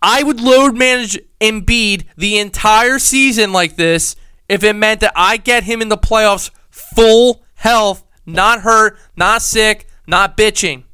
I 0.00 0.22
would 0.22 0.40
load 0.40 0.76
manage 0.76 1.18
Embiid 1.40 2.04
the 2.16 2.38
entire 2.38 2.98
season 2.98 3.52
like 3.52 3.76
this 3.76 4.16
if 4.48 4.62
it 4.62 4.74
meant 4.74 5.00
that 5.00 5.12
I 5.16 5.36
get 5.36 5.64
him 5.64 5.82
in 5.82 5.88
the 5.88 5.98
playoffs 5.98 6.50
full 6.70 7.42
health, 7.54 8.04
not 8.24 8.60
hurt, 8.60 8.98
not 9.16 9.42
sick, 9.42 9.88
not 10.06 10.36
bitching. 10.36 10.84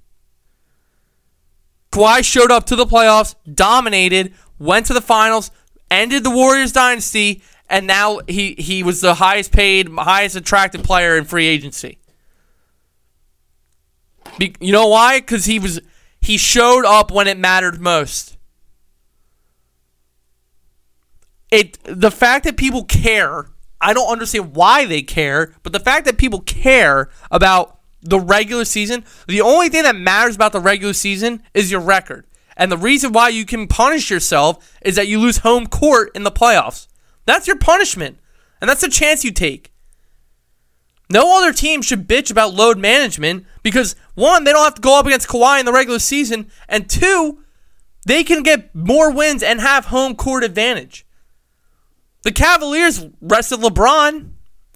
Kawhi 1.92 2.24
showed 2.24 2.50
up 2.50 2.64
to 2.66 2.76
the 2.76 2.86
playoffs, 2.86 3.36
dominated, 3.52 4.34
went 4.58 4.86
to 4.86 4.94
the 4.94 5.00
finals, 5.00 5.50
ended 5.90 6.24
the 6.24 6.30
Warriors 6.30 6.72
dynasty, 6.72 7.42
and 7.68 7.86
now 7.86 8.20
he, 8.26 8.54
he 8.58 8.82
was 8.82 9.00
the 9.00 9.14
highest 9.14 9.52
paid, 9.52 9.88
highest 9.88 10.34
attractive 10.34 10.82
player 10.82 11.16
in 11.16 11.24
free 11.24 11.46
agency. 11.46 11.98
Be, 14.38 14.54
you 14.60 14.72
know 14.72 14.88
why? 14.88 15.20
Because 15.20 15.44
he 15.44 15.58
was 15.58 15.80
he 16.20 16.38
showed 16.38 16.84
up 16.84 17.10
when 17.10 17.28
it 17.28 17.38
mattered 17.38 17.80
most. 17.80 18.36
It 21.54 21.78
the 21.84 22.10
fact 22.10 22.44
that 22.44 22.56
people 22.56 22.82
care, 22.82 23.46
I 23.80 23.92
don't 23.92 24.10
understand 24.10 24.56
why 24.56 24.86
they 24.86 25.02
care, 25.02 25.54
but 25.62 25.72
the 25.72 25.78
fact 25.78 26.04
that 26.06 26.18
people 26.18 26.40
care 26.40 27.10
about 27.30 27.78
the 28.02 28.18
regular 28.18 28.64
season, 28.64 29.04
the 29.28 29.40
only 29.40 29.68
thing 29.68 29.84
that 29.84 29.94
matters 29.94 30.34
about 30.34 30.50
the 30.50 30.58
regular 30.60 30.94
season 30.94 31.44
is 31.54 31.70
your 31.70 31.80
record. 31.80 32.26
And 32.56 32.72
the 32.72 32.76
reason 32.76 33.12
why 33.12 33.28
you 33.28 33.44
can 33.44 33.68
punish 33.68 34.10
yourself 34.10 34.76
is 34.82 34.96
that 34.96 35.06
you 35.06 35.20
lose 35.20 35.38
home 35.38 35.68
court 35.68 36.10
in 36.16 36.24
the 36.24 36.32
playoffs. 36.32 36.88
That's 37.24 37.46
your 37.46 37.58
punishment. 37.58 38.18
And 38.60 38.68
that's 38.68 38.80
the 38.80 38.88
chance 38.88 39.24
you 39.24 39.30
take. 39.30 39.72
No 41.08 41.38
other 41.38 41.52
team 41.52 41.82
should 41.82 42.08
bitch 42.08 42.32
about 42.32 42.54
load 42.54 42.78
management 42.78 43.46
because 43.62 43.94
one, 44.14 44.42
they 44.42 44.50
don't 44.50 44.64
have 44.64 44.74
to 44.74 44.80
go 44.80 44.98
up 44.98 45.06
against 45.06 45.28
Kawhi 45.28 45.60
in 45.60 45.66
the 45.66 45.72
regular 45.72 46.00
season, 46.00 46.50
and 46.68 46.90
two, 46.90 47.44
they 48.06 48.24
can 48.24 48.42
get 48.42 48.74
more 48.74 49.12
wins 49.12 49.42
and 49.42 49.60
have 49.60 49.86
home 49.86 50.16
court 50.16 50.42
advantage. 50.42 51.06
The 52.24 52.32
Cavaliers 52.32 53.06
rested 53.20 53.60
LeBron 53.60 54.30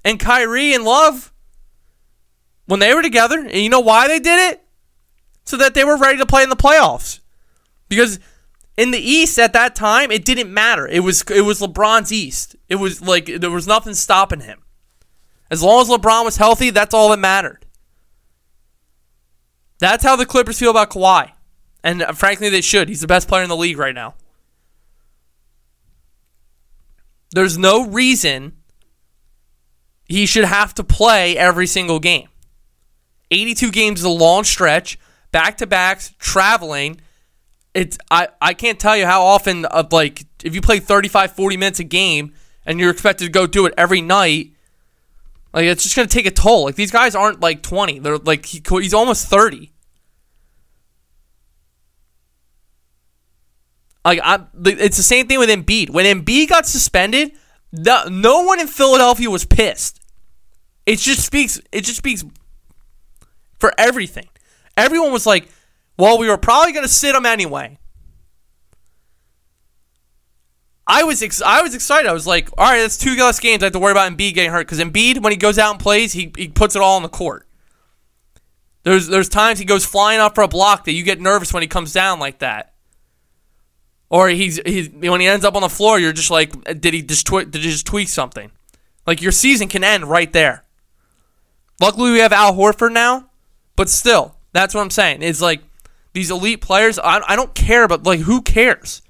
and 0.05 0.21
Kyrie 0.21 0.75
and 0.75 0.85
Love 0.85 1.33
when 2.67 2.79
they 2.79 2.95
were 2.95 3.03
together. 3.03 3.41
And 3.41 3.57
you 3.57 3.71
know 3.71 3.81
why 3.81 4.07
they 4.07 4.21
did 4.21 4.53
it? 4.53 4.63
So 5.45 5.57
that 5.57 5.75
they 5.75 5.83
were 5.83 5.97
ready 5.97 6.19
to 6.19 6.27
play 6.27 6.43
in 6.43 6.51
the 6.51 6.57
playoffs. 6.57 7.21
Because 7.89 8.21
in 8.77 8.91
the 8.91 8.99
East 8.99 9.39
at 9.39 9.55
that 9.55 9.75
time, 9.75 10.11
it 10.11 10.27
didn't 10.27 10.53
matter. 10.53 10.87
It 10.87 11.01
was 11.01 11.23
it 11.23 11.41
was 11.41 11.61
LeBron's 11.61 12.13
East. 12.13 12.55
It 12.69 12.77
was 12.77 13.01
like 13.01 13.27
there 13.27 13.51
was 13.51 13.67
nothing 13.67 13.95
stopping 13.95 14.41
him. 14.41 14.63
As 15.51 15.63
long 15.63 15.81
as 15.81 15.89
LeBron 15.89 16.25
was 16.25 16.37
healthy, 16.37 16.69
that's 16.69 16.93
all 16.93 17.09
that 17.09 17.19
mattered. 17.19 17.65
That's 19.79 20.05
how 20.05 20.17
the 20.17 20.27
Clippers 20.27 20.59
feel 20.59 20.71
about 20.71 20.91
Kawhi. 20.91 21.33
And 21.83 22.03
uh, 22.03 22.13
frankly, 22.13 22.51
they 22.51 22.61
should. 22.61 22.89
He's 22.89 23.01
the 23.01 23.07
best 23.07 23.27
player 23.27 23.43
in 23.43 23.49
the 23.49 23.57
league 23.57 23.79
right 23.79 23.95
now. 23.95 24.17
There's 27.31 27.59
no 27.59 27.87
reason 27.87 28.53
he 30.05 30.27
should 30.27 30.45
have 30.45 30.75
to 30.75 30.85
play 30.85 31.37
every 31.37 31.67
single 31.67 31.99
game. 31.99 32.29
82 33.31 33.71
games 33.71 34.01
is 34.01 34.05
a 34.05 34.11
long 34.11 34.45
stretch, 34.45 34.99
back 35.33 35.59
to 35.59 35.67
backs, 35.67 36.15
traveling. 36.19 37.01
It's 37.75 37.99
I, 38.11 38.29
I 38.41 38.55
can't 38.55 38.81
tell 38.81 38.97
you 38.97 39.05
how 39.05 39.23
often 39.23 39.67
of 39.67 39.93
like 39.93 40.25
if 40.43 40.55
you 40.55 40.63
play 40.63 40.81
35 40.81 41.33
40 41.33 41.57
minutes 41.57 41.81
a 41.81 41.85
game 41.85 42.33
and 42.65 42.81
you're 42.81 42.91
expected 42.91 43.25
to 43.27 43.31
go 43.31 43.47
do 43.47 43.67
it 43.67 43.75
every 43.77 44.01
night 44.01 44.53
like 45.53 45.65
it's 45.65 45.83
just 45.83 45.97
going 45.97 46.09
to 46.09 46.15
take 46.15 46.27
a 46.27 46.31
toll. 46.31 46.65
Like 46.65 46.75
these 46.75 46.91
guys 46.91 47.15
aren't 47.15 47.41
like 47.41 47.63
20. 47.63 48.01
They're 48.01 48.19
like 48.19 48.47
he, 48.47 48.63
he's 48.65 48.95
almost 48.95 49.27
30. 49.27 49.73
Like 54.09 54.21
I 54.25 54.41
it's 54.65 54.97
the 54.97 55.03
same 55.03 55.27
thing 55.29 55.39
with 55.39 55.51
Embiid. 55.51 55.91
When 55.91 56.07
Embiid 56.07 56.49
got 56.49 56.65
suspended, 56.65 57.33
the, 57.71 58.09
no 58.09 58.41
one 58.41 58.59
in 58.59 58.67
Philadelphia 58.67 59.29
was 59.29 59.45
pissed. 59.45 60.01
It 60.87 60.99
just 60.99 61.27
speaks 61.27 61.61
it 61.73 61.83
just 61.83 61.99
speaks 61.99 62.25
for 63.59 63.71
everything. 63.77 64.31
Everyone 64.79 65.13
was 65.13 65.27
like, 65.27 65.51
well, 65.99 66.17
we 66.17 66.27
were 66.27 66.39
probably 66.39 66.73
going 66.73 66.87
to 66.87 66.91
sit 66.91 67.15
him 67.15 67.27
anyway. 67.27 67.79
I 70.87 71.05
was 71.05 71.23
ex- 71.23 71.43
I 71.43 71.61
was 71.61 71.75
excited. 71.75 72.09
I 72.09 72.15
was 72.15 72.27
like, 72.27 72.49
all 72.57 72.65
right, 72.65 72.81
that's 72.81 72.97
two 72.97 73.15
less 73.15 73.39
games 73.39 73.63
I 73.63 73.67
have 73.67 73.75
to 73.75 73.79
worry 73.79 73.93
about 73.93 74.11
Embiid 74.11 74.33
getting 74.33 74.53
hurt 74.53 74.67
because 74.67 74.81
Embiid, 74.81 75.23
when 75.23 75.33
he 75.33 75.37
goes 75.37 75.59
out 75.59 75.73
and 75.73 75.81
plays, 75.81 76.15
he, 76.15 76.33
he 76.35 76.49
puts 76.49 76.75
it 76.75 76.81
all 76.81 76.97
on 76.97 77.03
the 77.03 77.11
court. 77.11 77.47
There's 78.85 79.07
there's 79.09 79.29
times 79.29 79.59
he 79.59 79.67
goes 79.67 79.85
flying 79.85 80.19
off 80.19 80.35
for 80.35 80.41
a 80.41 80.49
block 80.49 80.87
that 80.87 80.93
you 80.93 81.03
get 81.03 81.21
nervous 81.21 81.53
when 81.53 81.63
he 81.63 81.67
comes 81.67 81.93
down 81.93 82.19
like 82.19 82.39
that. 82.39 82.73
Or 84.11 84.29
he's 84.29 84.59
he's 84.65 84.89
when 84.91 85.21
he 85.21 85.27
ends 85.27 85.45
up 85.45 85.55
on 85.55 85.63
the 85.63 85.69
floor, 85.69 85.99
you're 85.99 86.13
just 86.13 86.31
like, 86.31 86.81
did 86.81 86.95
he 86.95 87.03
just 87.03 87.27
twi- 87.27 87.45
did 87.45 87.63
he 87.63 87.71
just 87.71 87.87
tweak 87.87 88.09
something? 88.09 88.51
Like 89.07 89.21
your 89.21 89.33
season 89.33 89.69
can 89.69 89.85
end 89.85 90.05
right 90.05 90.33
there. 90.33 90.65
Luckily, 91.81 92.13
we 92.13 92.19
have 92.19 92.33
Al 92.33 92.55
Horford 92.55 92.93
now, 92.93 93.31
but 93.77 93.89
still, 93.89 94.35
that's 94.53 94.75
what 94.75 94.81
I'm 94.81 94.91
saying. 94.91 95.23
It's 95.23 95.41
like 95.41 95.63
these 96.13 96.31
elite 96.31 96.61
players. 96.61 96.99
I, 96.99 97.21
I 97.27 97.37
don't 97.37 97.55
care, 97.55 97.87
but 97.87 98.05
like, 98.05 98.21
who 98.21 98.43
cares? 98.43 99.03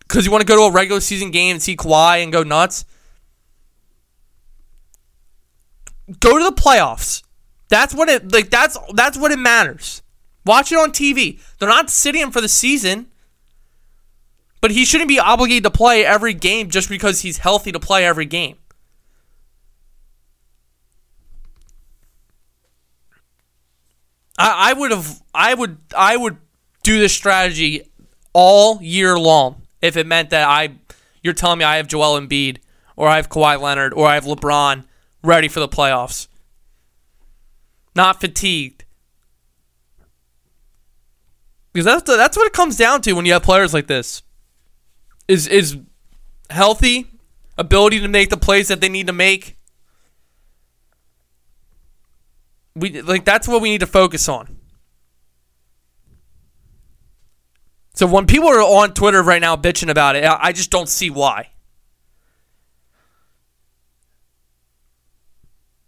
Because 0.00 0.24
you 0.24 0.32
want 0.32 0.42
to 0.42 0.46
go 0.46 0.56
to 0.56 0.62
a 0.62 0.72
regular 0.72 1.00
season 1.00 1.30
game 1.30 1.52
and 1.52 1.62
see 1.62 1.76
Kawhi 1.76 2.22
and 2.22 2.32
go 2.32 2.42
nuts. 2.42 2.84
Go 6.20 6.38
to 6.38 6.44
the 6.44 6.52
playoffs. 6.52 7.22
That's 7.68 7.94
what 7.94 8.08
it 8.08 8.32
like. 8.32 8.50
That's 8.50 8.78
that's 8.94 9.18
what 9.18 9.32
it 9.32 9.38
matters. 9.38 10.02
Watch 10.46 10.70
it 10.70 10.78
on 10.78 10.92
TV. 10.92 11.40
They're 11.58 11.68
not 11.68 11.90
sitting 11.90 12.30
for 12.30 12.40
the 12.40 12.48
season, 12.48 13.06
but 14.64 14.70
he 14.70 14.86
shouldn't 14.86 15.08
be 15.08 15.18
obligated 15.18 15.62
to 15.62 15.70
play 15.70 16.06
every 16.06 16.32
game 16.32 16.70
just 16.70 16.88
because 16.88 17.20
he's 17.20 17.36
healthy 17.36 17.70
to 17.70 17.78
play 17.78 18.06
every 18.06 18.24
game. 18.24 18.56
I, 24.38 24.70
I 24.70 24.72
would 24.72 24.90
have 24.90 25.22
I 25.34 25.52
would 25.52 25.76
I 25.94 26.16
would 26.16 26.38
do 26.82 26.98
this 26.98 27.12
strategy 27.12 27.82
all 28.32 28.80
year 28.80 29.18
long 29.18 29.60
if 29.82 29.98
it 29.98 30.06
meant 30.06 30.30
that 30.30 30.48
I 30.48 30.76
you're 31.20 31.34
telling 31.34 31.58
me 31.58 31.66
I 31.66 31.76
have 31.76 31.86
Joel 31.86 32.18
Embiid 32.18 32.56
or 32.96 33.06
I 33.06 33.16
have 33.16 33.28
Kawhi 33.28 33.60
Leonard 33.60 33.92
or 33.92 34.06
I 34.06 34.14
have 34.14 34.24
LeBron 34.24 34.84
ready 35.22 35.48
for 35.48 35.60
the 35.60 35.68
playoffs. 35.68 36.26
Not 37.94 38.18
fatigued. 38.18 38.86
Because 41.74 41.84
that's 41.84 42.16
that's 42.16 42.38
what 42.38 42.46
it 42.46 42.54
comes 42.54 42.78
down 42.78 43.02
to 43.02 43.12
when 43.12 43.26
you 43.26 43.34
have 43.34 43.42
players 43.42 43.74
like 43.74 43.88
this 43.88 44.22
is 45.28 45.46
is 45.46 45.78
healthy, 46.50 47.06
ability 47.56 48.00
to 48.00 48.08
make 48.08 48.30
the 48.30 48.36
plays 48.36 48.68
that 48.68 48.80
they 48.80 48.88
need 48.88 49.06
to 49.06 49.12
make. 49.12 49.56
We 52.74 53.02
like 53.02 53.24
that's 53.24 53.46
what 53.46 53.62
we 53.62 53.70
need 53.70 53.80
to 53.80 53.86
focus 53.86 54.28
on. 54.28 54.56
So 57.94 58.06
when 58.06 58.26
people 58.26 58.48
are 58.48 58.60
on 58.60 58.92
Twitter 58.92 59.22
right 59.22 59.40
now 59.40 59.54
bitching 59.56 59.88
about 59.88 60.16
it, 60.16 60.24
I 60.24 60.52
just 60.52 60.70
don't 60.70 60.88
see 60.88 61.10
why. 61.10 61.50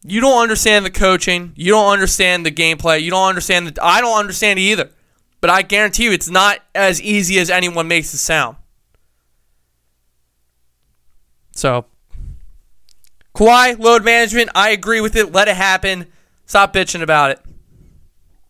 You 0.04 0.20
don't 0.20 0.40
understand 0.40 0.86
the 0.86 0.90
coaching. 0.90 1.52
You 1.56 1.72
don't 1.72 1.92
understand 1.92 2.46
the 2.46 2.52
gameplay. 2.52 3.02
You 3.02 3.10
don't 3.10 3.28
understand 3.28 3.66
the. 3.66 3.84
I 3.84 4.00
don't 4.00 4.16
understand 4.16 4.60
either. 4.60 4.90
But 5.40 5.50
I 5.50 5.62
guarantee 5.62 6.04
you, 6.04 6.12
it's 6.12 6.30
not 6.30 6.60
as 6.76 7.02
easy 7.02 7.40
as 7.40 7.50
anyone 7.50 7.88
makes 7.88 8.14
it 8.14 8.18
sound. 8.18 8.56
So, 11.56 11.86
Kawhi 13.34 13.78
load 13.78 14.04
management. 14.04 14.50
I 14.54 14.70
agree 14.70 15.00
with 15.00 15.16
it. 15.16 15.32
Let 15.32 15.48
it 15.48 15.56
happen. 15.56 16.06
Stop 16.46 16.72
bitching 16.72 17.02
about 17.02 17.32
it. 17.32 17.40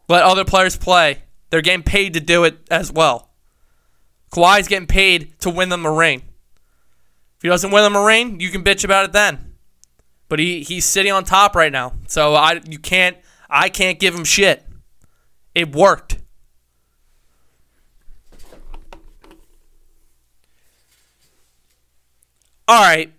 Let 0.08 0.22
other 0.22 0.44
players 0.44 0.76
play. 0.76 1.22
They're 1.50 1.62
getting 1.62 1.82
paid 1.82 2.14
to 2.14 2.20
do 2.20 2.44
it 2.44 2.58
as 2.70 2.92
well. 2.92 3.30
Kawhi's 4.32 4.68
getting 4.68 4.86
paid 4.86 5.38
to 5.40 5.50
win 5.50 5.68
them 5.68 5.86
a 5.86 5.92
ring. 5.92 6.22
If 7.36 7.42
he 7.42 7.48
doesn't 7.48 7.70
win 7.70 7.82
them 7.82 7.96
a 7.96 8.04
ring, 8.04 8.40
you 8.40 8.50
can 8.50 8.64
bitch 8.64 8.84
about 8.84 9.04
it 9.04 9.12
then. 9.12 9.54
But 10.28 10.38
he, 10.38 10.62
he's 10.62 10.84
sitting 10.84 11.12
on 11.12 11.24
top 11.24 11.54
right 11.54 11.72
now. 11.72 11.92
So 12.08 12.34
I 12.34 12.60
you 12.68 12.78
can't 12.78 13.16
I 13.48 13.68
can't 13.68 13.98
give 13.98 14.14
him 14.14 14.24
shit. 14.24 14.64
It 15.54 15.74
worked. 15.74 16.18
All 22.68 22.82
right. 22.82 23.12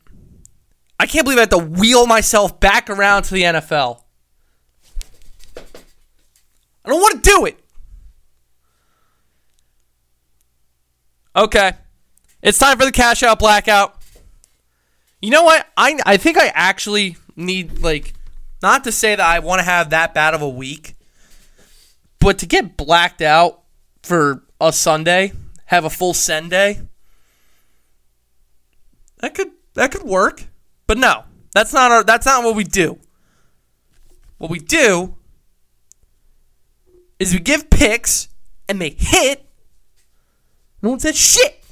I 0.99 1.05
can't 1.05 1.25
believe 1.25 1.37
I 1.37 1.41
have 1.41 1.49
to 1.49 1.57
wheel 1.57 2.07
myself 2.07 2.59
back 2.59 2.89
around 2.89 3.23
to 3.23 3.33
the 3.33 3.43
NFL. 3.43 4.01
I 5.55 6.89
don't 6.89 7.01
want 7.01 7.23
to 7.23 7.29
do 7.29 7.45
it. 7.45 7.59
Okay. 11.35 11.73
It's 12.41 12.57
time 12.57 12.77
for 12.77 12.85
the 12.85 12.91
cash 12.91 13.23
out 13.23 13.39
blackout. 13.39 13.95
You 15.21 15.31
know 15.31 15.43
what? 15.43 15.67
I 15.75 15.99
I 16.05 16.17
think 16.17 16.37
I 16.37 16.47
actually 16.53 17.17
need 17.35 17.79
like 17.79 18.13
not 18.61 18.83
to 18.85 18.91
say 18.91 19.15
that 19.15 19.25
I 19.25 19.39
want 19.39 19.59
to 19.59 19.63
have 19.63 19.89
that 19.91 20.13
bad 20.13 20.33
of 20.33 20.41
a 20.41 20.49
week, 20.49 20.95
but 22.19 22.39
to 22.39 22.45
get 22.45 22.77
blacked 22.77 23.21
out 23.21 23.63
for 24.03 24.43
a 24.59 24.71
Sunday, 24.71 25.33
have 25.65 25.85
a 25.85 25.89
full 25.89 26.13
send 26.13 26.49
day. 26.51 26.81
That 29.19 29.33
could 29.33 29.51
that 29.73 29.91
could 29.91 30.03
work. 30.03 30.45
But 30.85 30.97
no. 30.97 31.23
That's 31.53 31.73
not 31.73 31.91
our 31.91 32.03
that's 32.03 32.25
not 32.25 32.43
what 32.43 32.55
we 32.55 32.63
do. 32.63 32.99
What 34.37 34.51
we 34.51 34.59
do 34.59 35.15
is 37.19 37.33
we 37.33 37.39
give 37.39 37.69
picks 37.69 38.29
and 38.69 38.79
they 38.79 38.95
hit. 38.97 39.43
No 40.81 40.91
one 40.91 40.99
said 40.99 41.15
shit. 41.15 41.63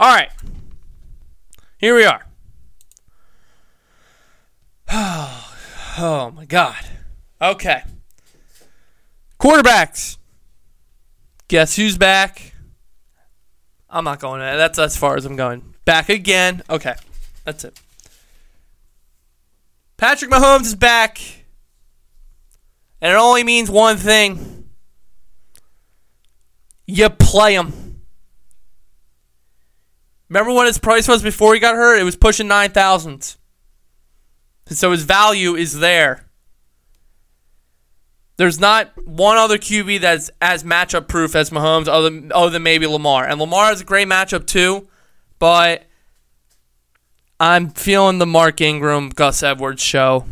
All 0.00 0.14
right. 0.14 0.30
Here 1.78 1.94
we 1.94 2.04
are. 2.04 2.26
Oh, 4.90 5.54
oh 5.98 6.30
my 6.32 6.44
God. 6.44 6.84
Okay. 7.40 7.82
Quarterbacks. 9.38 10.18
Guess 11.46 11.76
who's 11.76 11.96
back? 11.96 12.54
I'm 13.90 14.04
not 14.04 14.20
going 14.20 14.40
there. 14.40 14.56
That's 14.56 14.78
as 14.78 14.96
far 14.96 15.16
as 15.16 15.24
I'm 15.24 15.36
going. 15.36 15.74
Back 15.84 16.08
again. 16.08 16.62
Okay. 16.68 16.94
That's 17.44 17.64
it. 17.64 17.80
Patrick 19.96 20.30
Mahomes 20.30 20.66
is 20.66 20.74
back. 20.74 21.20
And 23.00 23.12
it 23.12 23.16
only 23.16 23.44
means 23.44 23.70
one 23.70 23.96
thing. 23.96 24.68
You 26.86 27.08
play 27.10 27.54
him. 27.54 28.00
Remember 30.28 30.52
what 30.52 30.66
his 30.66 30.78
price 30.78 31.08
was 31.08 31.22
before 31.22 31.54
he 31.54 31.60
got 31.60 31.74
hurt? 31.74 31.98
It 31.98 32.04
was 32.04 32.16
pushing 32.16 32.48
9,000. 32.48 33.36
So 34.66 34.90
his 34.90 35.04
value 35.04 35.54
is 35.54 35.78
there. 35.78 36.27
There's 38.38 38.60
not 38.60 38.92
one 39.04 39.36
other 39.36 39.58
QB 39.58 40.00
that's 40.00 40.30
as 40.40 40.62
matchup 40.62 41.08
proof 41.08 41.34
as 41.34 41.50
Mahomes, 41.50 41.88
other 41.88 42.08
than, 42.08 42.32
other 42.32 42.50
than 42.50 42.62
maybe 42.62 42.86
Lamar. 42.86 43.26
And 43.26 43.40
Lamar 43.40 43.72
is 43.72 43.80
a 43.80 43.84
great 43.84 44.06
matchup 44.06 44.46
too, 44.46 44.88
but 45.40 45.84
I'm 47.40 47.70
feeling 47.70 48.18
the 48.18 48.26
Mark 48.26 48.60
Ingram, 48.60 49.10
Gus 49.10 49.42
Edwards 49.42 49.82
show. 49.82 50.24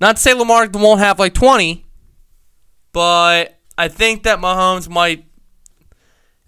Not 0.00 0.16
to 0.16 0.22
say 0.22 0.34
Lamar 0.34 0.68
won't 0.72 1.00
have 1.00 1.20
like 1.20 1.34
20, 1.34 1.84
but 2.92 3.56
I 3.78 3.86
think 3.88 4.24
that 4.24 4.40
Mahomes 4.40 4.88
might 4.88 5.26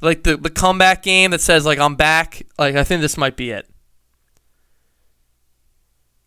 like 0.01 0.25
the, 0.25 0.37
the 0.37 0.51
comeback 0.51 1.05
game 1.05 1.31
that 1.31 1.41
says 1.41 1.65
like 1.65 1.79
I'm 1.79 1.95
back. 1.95 2.43
Like 2.59 2.75
I 2.75 2.83
think 2.83 3.03
this 3.03 3.17
might 3.17 3.37
be 3.37 3.53
it. 3.53 3.69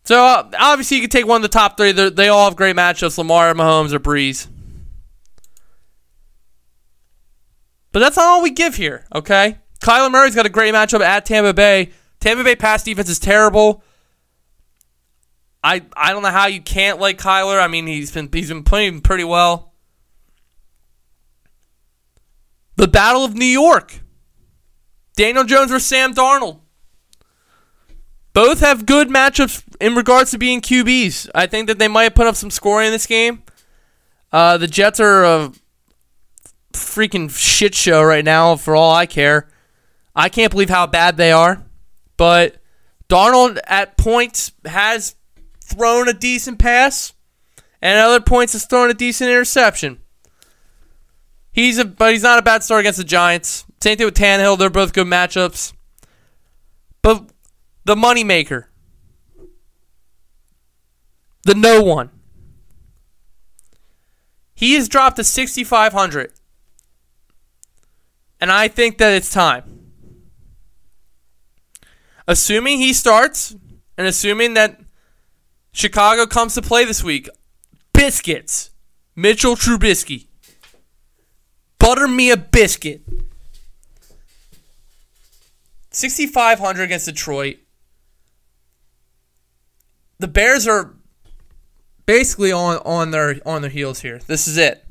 So 0.06 0.24
uh, 0.24 0.48
obviously 0.58 0.98
you 0.98 1.02
can 1.02 1.10
take 1.10 1.26
one 1.26 1.36
of 1.36 1.42
the 1.42 1.48
top 1.48 1.76
three. 1.76 1.90
They're, 1.90 2.10
they 2.10 2.28
all 2.28 2.44
have 2.44 2.54
great 2.56 2.76
matchups: 2.76 3.18
Lamar, 3.18 3.52
Mahomes, 3.54 3.92
or 3.92 3.98
Brees. 3.98 4.46
But 7.90 7.98
that's 7.98 8.16
not 8.16 8.26
all 8.26 8.42
we 8.42 8.50
give 8.50 8.76
here. 8.76 9.04
Okay, 9.12 9.58
Kyler 9.82 10.10
Murray's 10.10 10.36
got 10.36 10.46
a 10.46 10.50
great 10.50 10.72
matchup 10.72 11.00
at 11.00 11.26
Tampa 11.26 11.52
Bay. 11.52 11.90
Tampa 12.20 12.44
Bay 12.44 12.54
pass 12.54 12.84
defense 12.84 13.08
is 13.08 13.18
terrible. 13.18 13.82
I 15.64 15.82
I 15.96 16.12
don't 16.12 16.22
know 16.22 16.30
how 16.30 16.46
you 16.46 16.60
can't 16.60 17.00
like 17.00 17.18
Kyler. 17.18 17.60
I 17.60 17.66
mean 17.66 17.88
he's 17.88 18.12
been 18.12 18.28
he's 18.32 18.48
been 18.48 18.62
playing 18.62 19.00
pretty 19.00 19.24
well. 19.24 19.72
The 22.76 22.86
Battle 22.86 23.24
of 23.24 23.34
New 23.34 23.44
York. 23.44 24.02
Daniel 25.16 25.44
Jones 25.44 25.70
versus 25.70 25.88
Sam 25.88 26.14
Darnold. 26.14 26.60
Both 28.36 28.60
have 28.60 28.84
good 28.84 29.08
matchups 29.08 29.64
in 29.80 29.94
regards 29.94 30.30
to 30.32 30.38
being 30.38 30.60
QBs. 30.60 31.30
I 31.34 31.46
think 31.46 31.68
that 31.68 31.78
they 31.78 31.88
might 31.88 32.14
put 32.14 32.26
up 32.26 32.36
some 32.36 32.50
scoring 32.50 32.88
in 32.88 32.92
this 32.92 33.06
game. 33.06 33.42
Uh, 34.30 34.58
the 34.58 34.66
Jets 34.66 35.00
are 35.00 35.24
a 35.24 35.52
freaking 36.74 37.34
shit 37.34 37.74
show 37.74 38.02
right 38.02 38.22
now, 38.22 38.56
for 38.56 38.76
all 38.76 38.94
I 38.94 39.06
care. 39.06 39.48
I 40.14 40.28
can't 40.28 40.50
believe 40.50 40.68
how 40.68 40.86
bad 40.86 41.16
they 41.16 41.32
are. 41.32 41.64
But 42.18 42.56
Darnold 43.08 43.58
at 43.66 43.96
points 43.96 44.52
has 44.66 45.14
thrown 45.64 46.06
a 46.06 46.12
decent 46.12 46.58
pass, 46.58 47.14
and 47.80 47.98
at 47.98 48.04
other 48.04 48.20
points 48.20 48.52
has 48.52 48.66
thrown 48.66 48.90
a 48.90 48.94
decent 48.94 49.30
interception. 49.30 49.98
He's 51.52 51.78
a 51.78 51.86
but 51.86 52.12
he's 52.12 52.22
not 52.22 52.38
a 52.38 52.42
bad 52.42 52.62
start 52.62 52.80
against 52.80 52.98
the 52.98 53.04
Giants. 53.04 53.64
Same 53.80 53.96
thing 53.96 54.04
with 54.04 54.14
Tannehill. 54.14 54.58
They're 54.58 54.68
both 54.68 54.92
good 54.92 55.06
matchups. 55.06 55.72
But 57.00 57.30
the 57.86 57.94
moneymaker. 57.94 58.64
The 61.44 61.54
no 61.54 61.80
one. 61.80 62.10
He 64.56 64.74
has 64.74 64.88
dropped 64.88 65.16
to 65.16 65.24
6,500. 65.24 66.32
And 68.40 68.50
I 68.50 68.66
think 68.66 68.98
that 68.98 69.12
it's 69.12 69.32
time. 69.32 69.92
Assuming 72.26 72.78
he 72.78 72.92
starts, 72.92 73.54
and 73.96 74.06
assuming 74.08 74.54
that 74.54 74.80
Chicago 75.70 76.26
comes 76.26 76.54
to 76.54 76.62
play 76.62 76.84
this 76.84 77.04
week, 77.04 77.28
biscuits. 77.92 78.70
Mitchell 79.14 79.54
Trubisky. 79.54 80.26
Butter 81.78 82.08
me 82.08 82.32
a 82.32 82.36
biscuit. 82.36 83.02
6,500 85.92 86.82
against 86.82 87.06
Detroit. 87.06 87.58
The 90.18 90.28
Bears 90.28 90.66
are 90.66 90.94
basically 92.06 92.52
on, 92.52 92.78
on 92.84 93.10
their 93.10 93.36
on 93.44 93.62
their 93.62 93.70
heels 93.70 94.00
here. 94.00 94.18
This 94.26 94.48
is 94.48 94.56
it. 94.56 94.84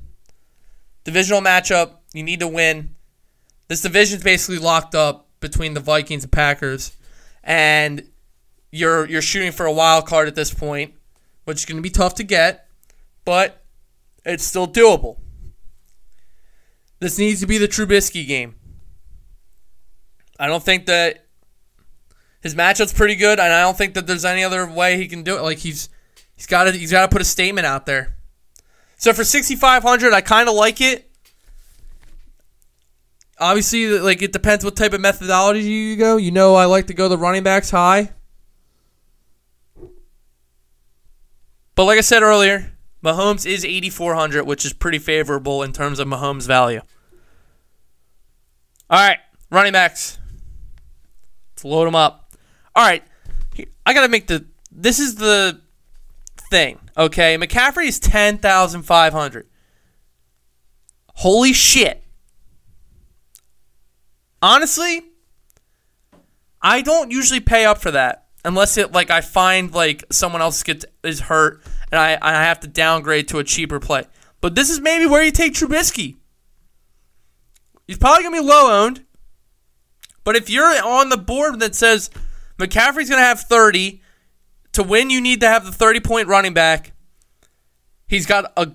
Divisional 1.03 1.41
matchup. 1.41 1.95
You 2.13 2.23
need 2.23 2.39
to 2.41 2.47
win. 2.47 2.95
This 3.67 3.81
division's 3.81 4.23
basically 4.23 4.59
locked 4.59 4.93
up 4.93 5.27
between 5.39 5.73
the 5.73 5.79
Vikings 5.79 6.23
and 6.23 6.31
Packers, 6.31 6.95
and 7.43 8.07
you're 8.71 9.07
you're 9.07 9.21
shooting 9.21 9.51
for 9.51 9.65
a 9.65 9.71
wild 9.71 10.05
card 10.05 10.27
at 10.27 10.35
this 10.35 10.53
point, 10.53 10.93
which 11.45 11.59
is 11.59 11.65
going 11.65 11.77
to 11.77 11.81
be 11.81 11.89
tough 11.89 12.15
to 12.15 12.23
get, 12.23 12.67
but 13.23 13.63
it's 14.23 14.43
still 14.43 14.67
doable. 14.67 15.17
This 16.99 17.17
needs 17.17 17.41
to 17.41 17.47
be 17.47 17.57
the 17.57 17.67
Trubisky 17.67 18.27
game. 18.27 18.55
I 20.39 20.47
don't 20.47 20.63
think 20.63 20.85
that 20.85 21.24
his 22.45 22.53
matchup's 22.53 22.93
pretty 22.93 23.15
good, 23.15 23.39
and 23.39 23.51
I 23.51 23.61
don't 23.61 23.75
think 23.75 23.95
that 23.95 24.05
there's 24.05 24.23
any 24.23 24.43
other 24.43 24.69
way 24.69 24.97
he 24.97 25.07
can 25.07 25.23
do 25.23 25.35
it. 25.35 25.41
Like 25.41 25.57
he's 25.57 25.89
he's 26.35 26.45
got 26.45 26.65
to 26.65 26.71
he's 26.73 26.91
got 26.91 27.01
to 27.01 27.07
put 27.07 27.19
a 27.19 27.25
statement 27.25 27.65
out 27.65 27.87
there. 27.87 28.17
So 28.97 29.13
for 29.13 29.23
6500, 29.23 30.13
I 30.13 30.21
kind 30.21 30.47
of 30.47 30.53
like 30.53 30.79
it. 30.79 31.09
Obviously, 33.39 33.97
like 33.97 34.21
it 34.21 34.31
depends 34.31 34.63
what 34.63 34.75
type 34.75 34.93
of 34.93 35.01
methodology 35.01 35.63
you 35.63 35.95
go. 35.95 36.17
You 36.17 36.29
know, 36.29 36.53
I 36.53 36.65
like 36.65 36.85
to 36.85 36.93
go 36.93 37.09
the 37.09 37.17
running 37.17 37.41
backs 37.41 37.71
high. 37.71 38.11
But 41.73 41.85
like 41.85 41.97
I 41.97 42.01
said 42.01 42.21
earlier, 42.21 42.73
Mahomes 43.03 43.47
is 43.47 43.65
8,400, 43.65 44.43
which 44.43 44.65
is 44.65 44.71
pretty 44.71 44.99
favorable 44.99 45.63
in 45.63 45.73
terms 45.73 45.97
of 45.97 46.07
Mahomes' 46.07 46.45
value. 46.45 46.81
All 48.87 48.99
right, 48.99 49.17
running 49.49 49.73
backs. 49.73 50.19
Let's 51.55 51.65
load 51.65 51.85
them 51.85 51.95
up. 51.95 52.24
All 52.75 52.85
right, 52.85 53.03
I 53.85 53.93
got 53.93 54.01
to 54.01 54.09
make 54.09 54.27
the. 54.27 54.45
This 54.71 54.99
is 54.99 55.15
the 55.15 55.61
thing, 56.49 56.79
okay? 56.97 57.37
McCaffrey 57.37 57.87
is 57.87 57.99
10,500. 57.99 59.47
Holy 61.15 61.53
shit. 61.53 62.03
Honestly, 64.41 65.01
I 66.61 66.81
don't 66.81 67.11
usually 67.11 67.39
pay 67.39 67.65
up 67.65 67.77
for 67.77 67.91
that 67.91 68.25
unless 68.43 68.77
it 68.77 68.91
like 68.91 69.09
I 69.09 69.21
find 69.21 69.73
like 69.73 70.03
someone 70.11 70.41
else 70.41 70.61
gets 70.61 70.85
is 71.03 71.21
hurt 71.21 71.63
and 71.91 71.99
I 71.99 72.17
I 72.21 72.31
have 72.43 72.59
to 72.61 72.67
downgrade 72.67 73.27
to 73.29 73.39
a 73.39 73.43
cheaper 73.43 73.79
play. 73.79 74.03
But 74.41 74.55
this 74.55 74.69
is 74.69 74.79
maybe 74.79 75.05
where 75.05 75.23
you 75.23 75.31
take 75.31 75.53
Trubisky. 75.53 76.17
He's 77.87 77.97
probably 77.97 78.23
gonna 78.23 78.41
be 78.41 78.47
low 78.47 78.83
owned, 78.83 79.05
but 80.23 80.35
if 80.35 80.49
you're 80.49 80.83
on 80.83 81.09
the 81.09 81.17
board 81.17 81.59
that 81.59 81.75
says 81.75 82.09
McCaffrey's 82.57 83.09
gonna 83.09 83.21
have 83.21 83.41
30, 83.41 84.01
to 84.75 84.83
win 84.83 85.09
you 85.09 85.21
need 85.21 85.39
to 85.39 85.47
have 85.47 85.65
the 85.65 85.71
30 85.71 86.01
point 86.01 86.27
running 86.27 86.53
back. 86.53 86.91
He's 88.07 88.25
got 88.25 88.51
a 88.55 88.71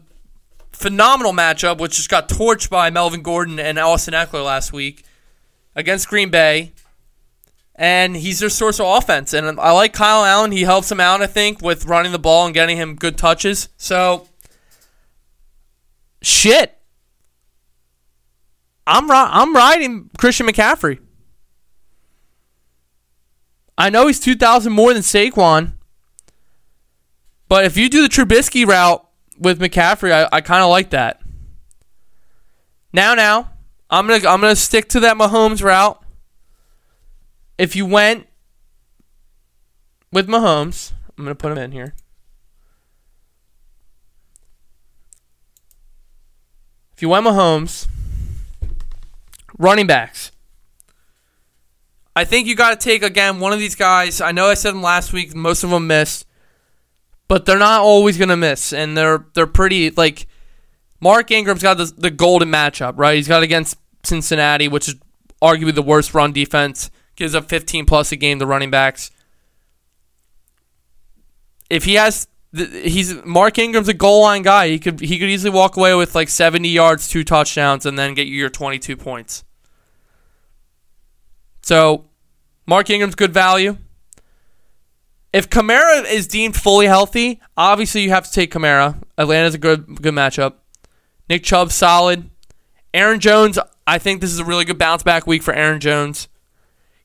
phenomenal 0.73 1.33
matchup, 1.33 1.79
which 1.79 1.97
just 1.97 2.09
got 2.09 2.29
torched 2.29 2.71
by 2.71 2.91
Melvin 2.91 3.23
Gordon 3.23 3.61
and 3.61 3.79
Austin 3.79 4.15
Ekeler 4.15 4.45
last 4.45 4.73
week 4.73 5.05
against 5.77 6.09
Green 6.09 6.31
Bay. 6.31 6.73
And 7.75 8.17
he's 8.17 8.41
their 8.41 8.51
source 8.51 8.81
of 8.81 8.87
offense. 8.87 9.33
And 9.33 9.61
I 9.61 9.73
like 9.73 9.93
Kyle 9.93 10.25
Allen. 10.25 10.53
He 10.53 10.63
helps 10.63 10.91
him 10.91 11.01
out, 11.01 11.23
I 11.23 11.27
think, 11.27 11.63
with 11.63 11.87
running 11.87 12.13
the 12.13 12.19
ball 12.19 12.45
and 12.45 12.53
getting 12.53 12.77
him 12.77 12.95
good 12.95 13.17
touches. 13.17 13.69
So, 13.77 14.29
shit. 16.21 16.77
I'm, 18.87 19.11
I'm 19.11 19.55
riding 19.55 20.11
Christian 20.19 20.47
McCaffrey. 20.47 20.99
I 23.81 23.89
know 23.89 24.09
he's 24.09 24.21
2,000 24.21 24.75
more 24.75 24.93
than 24.93 25.01
Saquon. 25.01 25.73
But 27.49 27.65
if 27.65 27.79
you 27.79 27.89
do 27.89 28.03
the 28.03 28.09
Trubisky 28.09 28.67
route 28.67 29.03
with 29.39 29.59
McCaffrey, 29.59 30.13
I, 30.13 30.29
I 30.31 30.43
kind 30.43 30.63
of 30.63 30.69
like 30.69 30.91
that. 30.91 31.23
Now, 32.93 33.15
now, 33.15 33.53
I'm 33.89 34.07
gonna 34.07 34.29
I'm 34.29 34.43
gonna 34.43 34.55
stick 34.55 34.91
to 34.91 35.01
that 35.01 35.17
Mahomes 35.17 35.63
route. 35.63 35.99
If 37.57 37.75
you 37.75 37.87
went 37.87 38.27
with 40.13 40.29
Mahomes, 40.29 40.93
I'm 41.17 41.25
gonna 41.25 41.35
put 41.35 41.51
him 41.51 41.57
in 41.57 41.73
here. 41.73 41.95
If 46.93 47.01
you 47.01 47.09
went 47.09 47.25
Mahomes, 47.25 47.89
running 49.57 49.87
backs. 49.87 50.33
I 52.21 52.25
think 52.25 52.47
you 52.47 52.55
got 52.55 52.79
to 52.79 52.85
take 52.85 53.03
again 53.03 53.41
one 53.41 53.55
of 53.55 53.59
these 53.59 53.75
guys. 53.75 54.21
I 54.21 54.33
know 54.33 54.49
I 54.49 54.53
said 54.53 54.73
them 54.73 54.83
last 54.83 55.15
week. 55.15 55.35
Most 55.35 55.65
of 55.65 55.71
them 55.71 55.87
missed, 55.87 56.27
but 57.29 57.47
they're 57.47 57.59
not 57.59 57.81
always 57.81 58.19
gonna 58.19 58.37
miss, 58.37 58.75
and 58.75 58.95
they're 58.95 59.25
they're 59.33 59.47
pretty 59.47 59.91
like. 59.91 60.27
Mark 61.01 61.31
Ingram's 61.31 61.63
got 61.63 61.79
the, 61.79 61.87
the 61.97 62.11
golden 62.11 62.51
matchup, 62.51 62.99
right? 62.99 63.17
He's 63.17 63.27
got 63.27 63.43
against 63.43 63.79
Cincinnati, 64.03 64.69
which 64.69 64.87
is 64.87 64.97
arguably 65.41 65.75
the 65.75 65.81
worst 65.81 66.13
run 66.13 66.31
defense. 66.31 66.91
Gives 67.17 67.35
up 67.35 67.49
15 67.49 67.87
plus 67.87 68.13
a 68.13 68.17
game 68.17 68.39
to 68.39 68.45
running 68.45 68.71
backs. 68.71 69.11
If 71.71 71.85
he 71.85 71.95
has, 71.95 72.29
he's 72.53 73.15
Mark 73.25 73.59
Ingram's 73.59 73.89
a 73.89 73.95
goal 73.95 74.21
line 74.21 74.43
guy. 74.43 74.69
He 74.69 74.79
could 74.79 75.01
he 75.01 75.19
could 75.19 75.31
easily 75.31 75.55
walk 75.55 75.79
away 75.79 75.95
with 75.95 76.15
like 76.15 76.29
70 76.29 76.69
yards, 76.69 77.09
two 77.09 77.25
touchdowns, 77.25 77.87
and 77.87 77.99
then 77.99 78.13
get 78.13 78.27
you 78.27 78.35
your 78.35 78.51
22 78.51 78.95
points. 78.99 79.43
So, 81.63 82.10
Mark 82.67 82.91
Ingram's 82.91 83.15
good 83.15 83.33
value. 83.33 83.77
If 85.33 85.49
Kamara 85.49 86.11
is 86.11 86.27
deemed 86.27 86.57
fully 86.57 86.87
healthy, 86.87 87.41
obviously 87.57 88.03
you 88.03 88.11
have 88.11 88.25
to 88.25 88.33
take 88.33 88.53
Kamara. 88.53 89.01
Atlanta's 89.17 89.55
a 89.55 89.59
good 89.59 90.03
good 90.03 90.15
matchup. 90.15 90.55
Nick 91.29 91.45
Chubb 91.45 91.71
solid. 91.71 92.31
Aaron 92.93 93.21
Jones, 93.21 93.59
I 93.87 93.99
think 93.99 94.21
this 94.21 94.33
is 94.33 94.41
a 94.41 94.45
really 94.45 94.65
good 94.65 94.79
bounce 94.79 95.05
back 95.05 95.27
week 95.27 95.43
for 95.43 95.55
Aaron 95.55 95.79
Jones. 95.79 96.29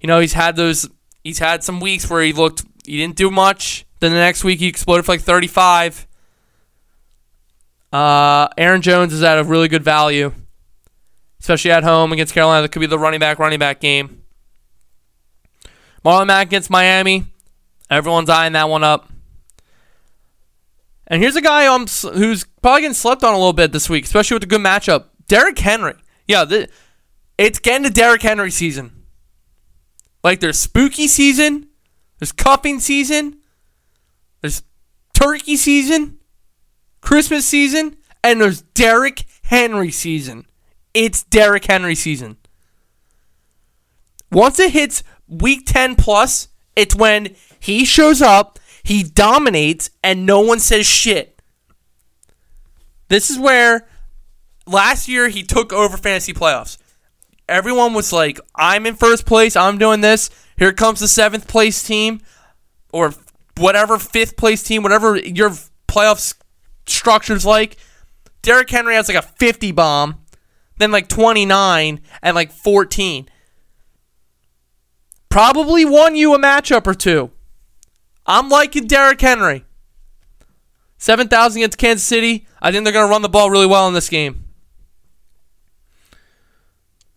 You 0.02 0.08
know, 0.08 0.20
he's 0.20 0.34
had 0.34 0.56
those 0.56 0.90
he's 1.24 1.40
had 1.40 1.64
some 1.64 1.80
weeks 1.80 2.10
where 2.10 2.24
he 2.24 2.34
looked 2.34 2.64
he 2.86 2.98
didn't 2.98 3.16
do 3.16 3.30
much. 3.30 3.86
Then 4.00 4.12
the 4.12 4.18
next 4.18 4.44
week 4.44 4.60
he 4.60 4.68
exploded 4.68 5.06
for 5.06 5.14
like 5.14 5.22
35. 5.22 6.08
Uh, 7.94 8.48
Aaron 8.58 8.82
Jones 8.82 9.14
is 9.14 9.24
at 9.24 9.38
a 9.38 9.44
really 9.44 9.68
good 9.68 9.84
value, 9.84 10.34
especially 11.40 11.72
at 11.72 11.84
home 11.84 12.12
against 12.12 12.34
Carolina. 12.34 12.64
That 12.64 12.70
could 12.70 12.82
be 12.82 12.88
the 12.88 13.00
running 13.00 13.20
back 13.20 13.40
running 13.40 13.60
back 13.60 13.80
game. 13.80 14.24
Marlon 16.06 16.28
Mack 16.28 16.48
against 16.48 16.70
Miami. 16.70 17.26
Everyone's 17.90 18.30
eyeing 18.30 18.54
that 18.54 18.70
one 18.70 18.84
up. 18.84 19.10
And 21.08 21.22
here's 21.22 21.36
a 21.36 21.42
guy 21.42 21.68
um, 21.68 21.88
who's 22.14 22.46
probably 22.62 22.82
getting 22.82 22.94
slept 22.94 23.24
on 23.24 23.34
a 23.34 23.38
little 23.38 23.54
bit 23.54 23.72
this 23.72 23.90
week, 23.90 24.06
especially 24.06 24.36
with 24.36 24.44
a 24.44 24.48
good 24.48 24.62
matchup. 24.62 25.06
Derrick 25.28 25.58
Henry. 25.58 25.96
Yeah, 26.28 26.46
the, 26.46 26.70
it's 27.38 27.60
getting 27.60 27.84
to 27.84 27.90
Derrick 27.90 28.22
Henry 28.22 28.52
season. 28.52 29.04
Like 30.24 30.40
there's 30.40 30.58
spooky 30.58 31.08
season, 31.08 31.68
there's 32.20 32.32
cuffing 32.32 32.80
season, 32.80 33.40
there's 34.42 34.64
turkey 35.14 35.56
season, 35.56 36.18
Christmas 37.02 37.46
season, 37.46 37.98
and 38.24 38.42
there's 38.42 38.62
Derrick 38.62 39.26
Henry 39.44 39.92
season. 39.92 40.46
It's 40.96 41.22
Derrick 41.24 41.66
Henry 41.66 41.94
season. 41.94 42.38
Once 44.32 44.60
it 44.60 44.72
hits 44.72 45.04
week 45.28 45.66
10 45.66 45.96
plus, 45.96 46.48
it's 46.76 46.96
when 46.96 47.36
he 47.60 47.86
shows 47.86 48.22
up, 48.22 48.60
he 48.84 49.04
dominates, 49.04 49.90
and 50.04 50.26
no 50.26 50.40
one 50.42 50.60
says 50.60 50.86
shit. 50.86 51.40
This 53.08 53.30
is 53.30 53.40
where 53.40 53.88
last 54.68 55.08
year 55.08 55.30
he 55.30 55.44
took 55.44 55.72
over 55.72 55.98
fantasy 55.98 56.34
playoffs. 56.34 56.78
Everyone 57.48 57.94
was 57.94 58.12
like, 58.12 58.40
I'm 58.56 58.86
in 58.86 58.96
first 58.96 59.26
place, 59.26 59.56
I'm 59.56 59.78
doing 59.78 60.02
this. 60.02 60.30
Here 60.58 60.74
comes 60.74 61.00
the 61.00 61.08
seventh 61.08 61.48
place 61.48 61.84
team, 61.84 62.22
or 62.92 63.14
whatever 63.58 63.98
fifth 63.98 64.38
place 64.38 64.64
team, 64.64 64.84
whatever 64.84 65.18
your 65.18 65.52
playoff 65.88 66.36
structure's 66.88 67.46
like. 67.46 67.78
Derrick 68.42 68.70
Henry 68.70 68.96
has 68.96 69.08
like 69.08 69.18
a 69.18 69.28
50 69.28 69.72
bomb, 69.72 70.20
then 70.78 70.92
like 70.92 71.08
29, 71.08 72.02
and 72.22 72.36
like 72.36 72.52
14. 72.52 73.30
Probably 75.36 75.84
won 75.84 76.16
you 76.16 76.34
a 76.34 76.40
matchup 76.40 76.88
or 76.88 76.94
two. 76.94 77.30
I'm 78.26 78.48
liking 78.48 78.88
Derrick 78.88 79.20
Henry. 79.20 79.66
7,000 80.98 81.60
against 81.60 81.78
Kansas 81.78 82.08
City. 82.08 82.48
I 82.62 82.72
think 82.72 82.86
they're 82.86 82.94
going 82.94 83.06
to 83.06 83.12
run 83.12 83.22
the 83.22 83.28
ball 83.28 83.52
really 83.52 83.68
well 83.68 83.86
in 83.90 83.94
this 83.94 84.08
game. 84.08 84.46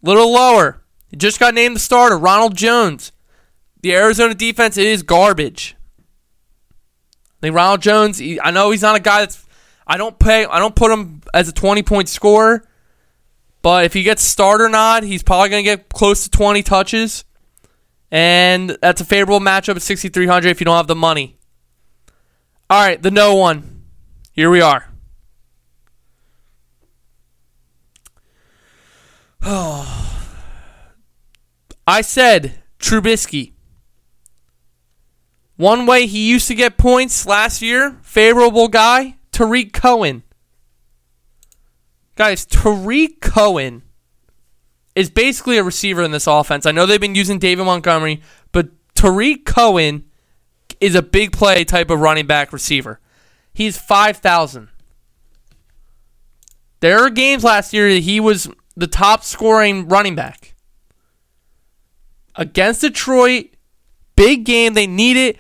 Little 0.03 0.33
lower. 0.33 0.83
Just 1.17 1.39
got 1.39 1.55
named 1.55 1.77
the 1.77 1.81
starter, 1.81 2.19
Ronald 2.19 2.57
Jones. 2.57 3.13
The 3.83 3.95
Arizona 3.95 4.35
defense 4.35 4.77
it 4.77 4.89
is 4.89 5.05
garbage. 5.05 5.77
I 7.37 7.39
think 7.43 7.55
Ronald 7.55 7.83
Jones. 7.83 8.19
He, 8.19 8.41
I 8.41 8.51
know 8.51 8.73
he's 8.73 8.83
not 8.83 8.97
a 8.97 9.01
guy 9.01 9.21
that's. 9.21 9.47
I 9.87 9.97
don't 9.97 10.19
pay. 10.19 10.45
I 10.45 10.59
don't 10.59 10.75
put 10.75 10.91
him 10.91 11.23
as 11.33 11.49
a 11.49 11.53
twenty 11.53 11.85
point 11.85 12.09
scorer. 12.09 12.67
But 13.63 13.85
if 13.85 13.93
he 13.93 14.03
gets 14.03 14.23
started 14.23 14.65
starter 14.65 14.69
not, 14.71 15.05
he's 15.05 15.23
probably 15.23 15.51
going 15.51 15.65
to 15.65 15.71
get 15.71 15.89
close 15.89 16.25
to 16.25 16.31
20 16.31 16.65
touches. 16.65 17.25
And 18.11 18.79
that's 18.81 19.01
a 19.01 19.05
favorable 19.05 19.41
matchup 19.41 19.77
at 19.77 19.83
6,300 19.83 20.49
if 20.49 20.61
you 20.61 20.65
don't 20.65 20.77
have 20.77 20.87
the 20.87 20.95
money. 20.95 21.37
All 22.71 22.81
right, 22.81 23.03
the 23.03 23.11
no 23.11 23.35
one. 23.35 23.85
Here 24.33 24.51
we 24.51 24.61
are. 24.61 24.89
I 31.87 32.03
said 32.03 32.63
Trubisky. 32.79 33.53
One 35.57 35.87
way 35.87 36.07
he 36.07 36.31
used 36.31 36.47
to 36.49 36.55
get 36.55 36.79
points 36.79 37.27
last 37.27 37.63
year, 37.63 37.99
favorable 38.03 38.69
guy, 38.69 39.17
Tarik 39.33 39.73
Cohen. 39.73 40.23
Guys, 42.15 42.45
Tarik 42.47 43.21
Cohen 43.21 43.83
is 44.99 45.11
basically 45.11 45.57
a 45.59 45.63
receiver 45.63 46.03
in 46.03 46.11
this 46.11 46.27
offense. 46.27 46.67
I 46.67 46.73
know 46.73 46.85
they've 46.85 47.01
been 47.01 47.15
using 47.15 47.39
David 47.39 47.65
Montgomery, 47.65 48.21
but 48.51 48.71
Tarik 48.97 49.45
Cohen 49.45 50.07
is 50.81 50.97
a 50.97 51.03
big 51.03 51.31
play 51.31 51.63
type 51.63 51.89
of 51.89 52.01
running 52.01 52.27
back 52.27 52.53
receiver. 52.53 52.99
He's 53.55 53.79
5,000. 53.79 54.69
There 56.81 56.99
are 56.99 57.11
games 57.11 57.45
last 57.45 57.73
year 57.73 57.95
that 57.95 58.01
he 58.01 58.19
was 58.19 58.49
the 58.77 58.89
top 58.89 59.23
scoring 59.23 59.87
running 59.87 60.17
back. 60.17 60.57
Against 62.35 62.81
Detroit, 62.81 63.51
big 64.17 64.45
game. 64.45 64.75
They 64.75 64.89
need 64.89 65.17
it. 65.17 65.39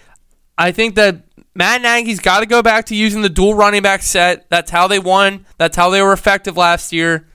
I 0.56 0.70
think 0.70 0.94
that 0.94 1.24
Matt 1.56 1.82
Nagy's 1.82 2.20
got 2.20 2.40
to 2.40 2.46
go 2.46 2.62
back 2.62 2.86
to 2.86 2.94
using 2.94 3.22
the 3.22 3.28
dual 3.28 3.54
running 3.54 3.82
back 3.82 4.04
set. 4.04 4.48
That's 4.50 4.70
how 4.70 4.86
they 4.86 5.00
won. 5.00 5.46
That's 5.56 5.76
how 5.76 5.90
they 5.90 6.00
were 6.00 6.12
effective 6.12 6.56
last 6.56 6.92
year. 6.92 7.27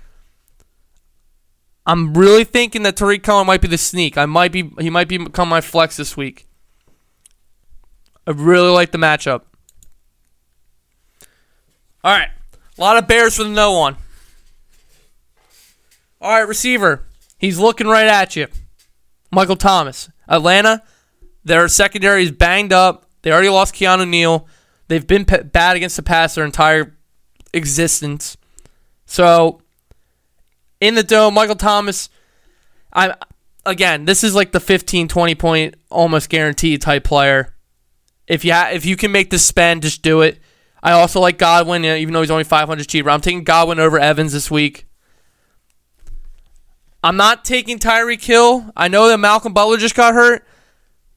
I'm 1.85 2.13
really 2.13 2.43
thinking 2.43 2.83
that 2.83 2.95
Tarik 2.95 3.23
Cohen 3.23 3.47
might 3.47 3.61
be 3.61 3.67
the 3.67 3.77
sneak. 3.77 4.17
I 4.17 4.25
might 4.25 4.51
be 4.51 4.71
he 4.79 4.89
might 4.89 5.07
become 5.07 5.49
my 5.49 5.61
flex 5.61 5.97
this 5.97 6.15
week. 6.15 6.47
I 8.25 8.31
really 8.31 8.69
like 8.69 8.91
the 8.91 8.97
matchup. 8.97 9.41
All 12.03 12.17
right. 12.17 12.29
A 12.77 12.81
lot 12.81 12.97
of 12.97 13.07
Bears 13.07 13.35
for 13.35 13.43
the 13.43 13.49
no 13.49 13.77
one. 13.77 13.97
All 16.21 16.31
right, 16.31 16.47
receiver. 16.47 17.05
He's 17.37 17.59
looking 17.59 17.87
right 17.87 18.07
at 18.07 18.35
you. 18.35 18.47
Michael 19.31 19.57
Thomas. 19.57 20.09
Atlanta, 20.27 20.81
their 21.43 21.67
secondary 21.67 22.23
is 22.23 22.31
banged 22.31 22.71
up. 22.71 23.05
They 23.21 23.31
already 23.31 23.49
lost 23.49 23.75
Keanu 23.75 24.07
Neal. 24.07 24.47
They've 24.87 25.05
been 25.05 25.25
p- 25.25 25.43
bad 25.43 25.75
against 25.75 25.97
the 25.97 26.03
pass 26.03 26.35
their 26.35 26.45
entire 26.45 26.97
existence. 27.53 28.37
So, 29.05 29.61
in 30.83 30.95
the 30.95 31.03
dome, 31.03 31.33
Michael 31.33 31.55
Thomas, 31.55 32.09
I 32.91 33.15
again, 33.65 34.03
this 34.03 34.21
is 34.21 34.35
like 34.35 34.51
the 34.51 34.59
15, 34.59 35.07
20 35.07 35.35
point 35.35 35.75
almost 35.89 36.29
guaranteed 36.29 36.81
type 36.81 37.05
player. 37.05 37.55
If 38.27 38.43
you 38.43 38.51
ha- 38.51 38.71
if 38.73 38.85
you 38.85 38.97
can 38.97 39.13
make 39.13 39.29
the 39.29 39.39
spend, 39.39 39.83
just 39.83 40.01
do 40.01 40.19
it. 40.21 40.39
I 40.83 40.91
also 40.91 41.21
like 41.21 41.37
Godwin, 41.37 41.85
even 41.85 42.13
though 42.13 42.19
he's 42.19 42.29
only 42.29 42.43
500 42.43 42.85
cheaper. 42.85 43.09
I'm 43.09 43.21
taking 43.21 43.45
Godwin 43.45 43.79
over 43.79 43.97
Evans 43.97 44.33
this 44.33 44.51
week. 44.51 44.85
I'm 47.01 47.15
not 47.15 47.45
taking 47.45 47.79
Tyreek 47.79 48.23
Hill. 48.23 48.69
I 48.75 48.89
know 48.89 49.07
that 49.07 49.17
Malcolm 49.17 49.53
Butler 49.53 49.77
just 49.77 49.95
got 49.95 50.13
hurt. 50.13 50.45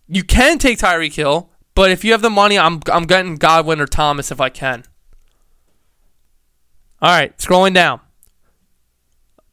You 0.06 0.22
can 0.22 0.58
take 0.58 0.78
Tyreek 0.78 1.14
Hill, 1.14 1.50
but 1.74 1.90
if 1.90 2.04
you 2.04 2.12
have 2.12 2.22
the 2.22 2.30
money, 2.30 2.56
I'm 2.56 2.80
I'm 2.92 3.04
getting 3.04 3.34
Godwin 3.34 3.80
or 3.80 3.86
Thomas 3.86 4.30
if 4.30 4.40
I 4.40 4.48
can. 4.48 4.84
All 7.02 7.10
right, 7.10 7.36
scrolling 7.38 7.74
down. 7.74 8.00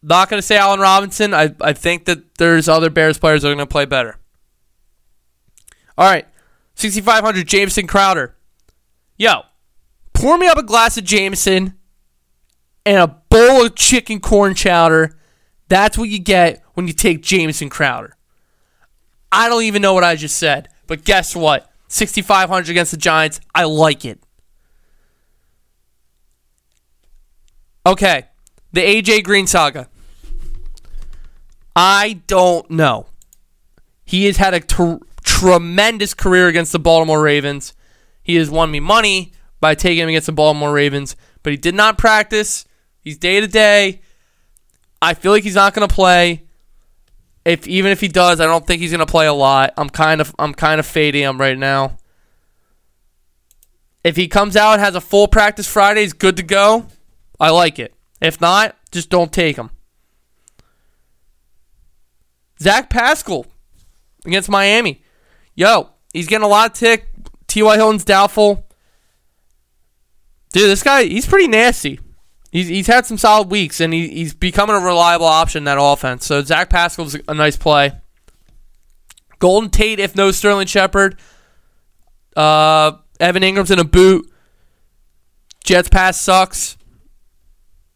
Not 0.03 0.29
going 0.29 0.37
to 0.37 0.45
say 0.45 0.57
Allen 0.57 0.81
Robinson. 0.81 1.33
I, 1.33 1.55
I 1.61 1.71
think 1.71 2.05
that 2.05 2.35
there's 2.35 2.67
other 2.67 2.89
Bears 2.89 3.17
players 3.17 3.41
that 3.41 3.47
are 3.47 3.55
going 3.55 3.65
to 3.65 3.71
play 3.71 3.85
better. 3.85 4.17
All 5.97 6.09
right, 6.09 6.27
6,500 6.75 7.47
Jamison 7.47 7.87
Crowder. 7.87 8.35
Yo, 9.17 9.43
pour 10.11 10.37
me 10.37 10.47
up 10.47 10.57
a 10.57 10.63
glass 10.63 10.97
of 10.97 11.05
Jameson 11.05 11.75
and 12.85 12.97
a 12.97 13.07
bowl 13.29 13.65
of 13.65 13.75
chicken 13.75 14.19
corn 14.19 14.55
chowder. 14.55 15.17
That's 15.69 15.97
what 15.97 16.09
you 16.09 16.19
get 16.19 16.61
when 16.73 16.87
you 16.87 16.93
take 16.93 17.21
Jamison 17.21 17.69
Crowder. 17.69 18.17
I 19.31 19.47
don't 19.47 19.63
even 19.63 19.81
know 19.81 19.93
what 19.93 20.03
I 20.03 20.15
just 20.15 20.35
said, 20.35 20.67
but 20.85 21.05
guess 21.05 21.35
what? 21.35 21.71
6,500 21.87 22.69
against 22.69 22.91
the 22.91 22.97
Giants. 22.97 23.39
I 23.55 23.63
like 23.63 24.03
it. 24.03 24.19
Okay, 27.85 28.25
the 28.71 28.81
AJ 28.81 29.23
Green 29.23 29.47
saga. 29.47 29.89
I 31.75 32.21
don't 32.27 32.69
know. 32.69 33.07
He 34.05 34.25
has 34.25 34.37
had 34.37 34.53
a 34.53 34.59
ter- 34.59 34.99
tremendous 35.23 36.13
career 36.13 36.47
against 36.47 36.71
the 36.71 36.79
Baltimore 36.79 37.21
Ravens. 37.21 37.73
He 38.21 38.35
has 38.35 38.49
won 38.49 38.71
me 38.71 38.79
money 38.79 39.33
by 39.59 39.75
taking 39.75 40.03
him 40.03 40.09
against 40.09 40.27
the 40.27 40.33
Baltimore 40.33 40.73
Ravens, 40.73 41.15
but 41.41 41.51
he 41.51 41.57
did 41.57 41.75
not 41.75 41.97
practice. 41.97 42.65
He's 42.99 43.17
day 43.17 43.39
to 43.39 43.47
day. 43.47 44.01
I 45.01 45.13
feel 45.13 45.31
like 45.31 45.43
he's 45.43 45.55
not 45.55 45.73
going 45.73 45.87
to 45.87 45.93
play. 45.93 46.43
If 47.45 47.67
even 47.67 47.91
if 47.91 47.99
he 47.99 48.07
does, 48.07 48.39
I 48.39 48.45
don't 48.45 48.65
think 48.65 48.81
he's 48.81 48.91
going 48.91 49.05
to 49.05 49.05
play 49.05 49.27
a 49.27 49.33
lot. 49.33 49.73
I'm 49.75 49.89
kind 49.89 50.21
of 50.21 50.33
I'm 50.39 50.53
kind 50.53 50.79
of 50.79 50.85
fading 50.85 51.23
him 51.23 51.39
right 51.39 51.57
now. 51.57 51.97
If 54.03 54.15
he 54.15 54.27
comes 54.27 54.55
out 54.55 54.79
has 54.79 54.95
a 54.95 55.01
full 55.01 55.27
practice 55.27 55.67
Friday, 55.67 56.01
he's 56.01 56.13
good 56.13 56.37
to 56.37 56.43
go. 56.43 56.87
I 57.39 57.49
like 57.49 57.79
it. 57.79 57.93
If 58.21 58.39
not, 58.39 58.77
just 58.91 59.09
don't 59.09 59.31
take 59.31 59.57
him. 59.57 59.71
Zach 62.59 62.89
Pascal 62.89 63.45
against 64.25 64.49
Miami. 64.49 65.01
Yo, 65.55 65.89
he's 66.13 66.27
getting 66.27 66.45
a 66.45 66.49
lot 66.49 66.71
of 66.71 66.77
tick. 66.77 67.09
T.Y. 67.47 67.75
Hilton's 67.75 68.05
doubtful. 68.05 68.67
Dude, 70.53 70.69
this 70.69 70.83
guy, 70.83 71.03
he's 71.03 71.25
pretty 71.25 71.47
nasty. 71.47 71.99
He's, 72.51 72.67
he's 72.67 72.87
had 72.87 73.05
some 73.05 73.17
solid 73.17 73.49
weeks, 73.49 73.81
and 73.81 73.93
he, 73.93 74.07
he's 74.07 74.33
becoming 74.33 74.75
a 74.75 74.79
reliable 74.79 75.25
option 75.25 75.59
in 75.59 75.63
that 75.65 75.79
offense. 75.79 76.25
So 76.25 76.41
Zach 76.43 76.69
Pascal's 76.69 77.17
a 77.27 77.33
nice 77.33 77.57
play. 77.57 77.93
Golden 79.39 79.69
Tate, 79.69 79.99
if 79.99 80.15
no 80.15 80.31
Sterling 80.31 80.67
Shepard. 80.67 81.19
Uh, 82.35 82.93
Evan 83.19 83.43
Engram's 83.43 83.71
in 83.71 83.79
a 83.79 83.83
boot. 83.83 84.31
Jets 85.63 85.89
pass 85.89 86.19
sucks. 86.19 86.77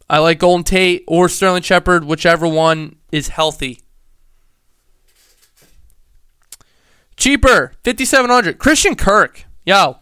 I 0.09 0.19
like 0.19 0.39
Golden 0.39 0.63
Tate 0.63 1.03
or 1.07 1.29
Sterling 1.29 1.63
Shepard, 1.63 2.05
whichever 2.05 2.47
one 2.47 2.95
is 3.11 3.27
healthy. 3.27 3.81
Cheaper, 7.27 7.73
5700 7.83 8.57
Christian 8.57 8.95
Kirk. 8.95 9.43
Yo. 9.65 9.97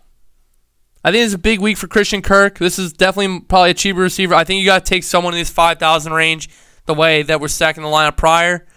I 1.03 1.11
think 1.11 1.25
it's 1.25 1.33
a 1.33 1.39
big 1.39 1.59
week 1.59 1.75
for 1.75 1.88
Christian 1.88 2.21
Kirk. 2.21 2.59
This 2.59 2.77
is 2.77 2.93
definitely 2.93 3.39
probably 3.39 3.71
a 3.71 3.73
cheaper 3.73 4.01
receiver. 4.01 4.35
I 4.35 4.43
think 4.43 4.59
you 4.59 4.67
got 4.67 4.85
to 4.85 4.88
take 4.88 5.01
someone 5.01 5.33
in 5.33 5.39
this 5.39 5.49
5,000 5.49 6.13
range 6.13 6.51
the 6.85 6.93
way 6.93 7.23
that 7.23 7.41
we're 7.41 7.47
stacking 7.47 7.81
the 7.81 7.89
lineup 7.89 8.15
prior. 8.15 8.67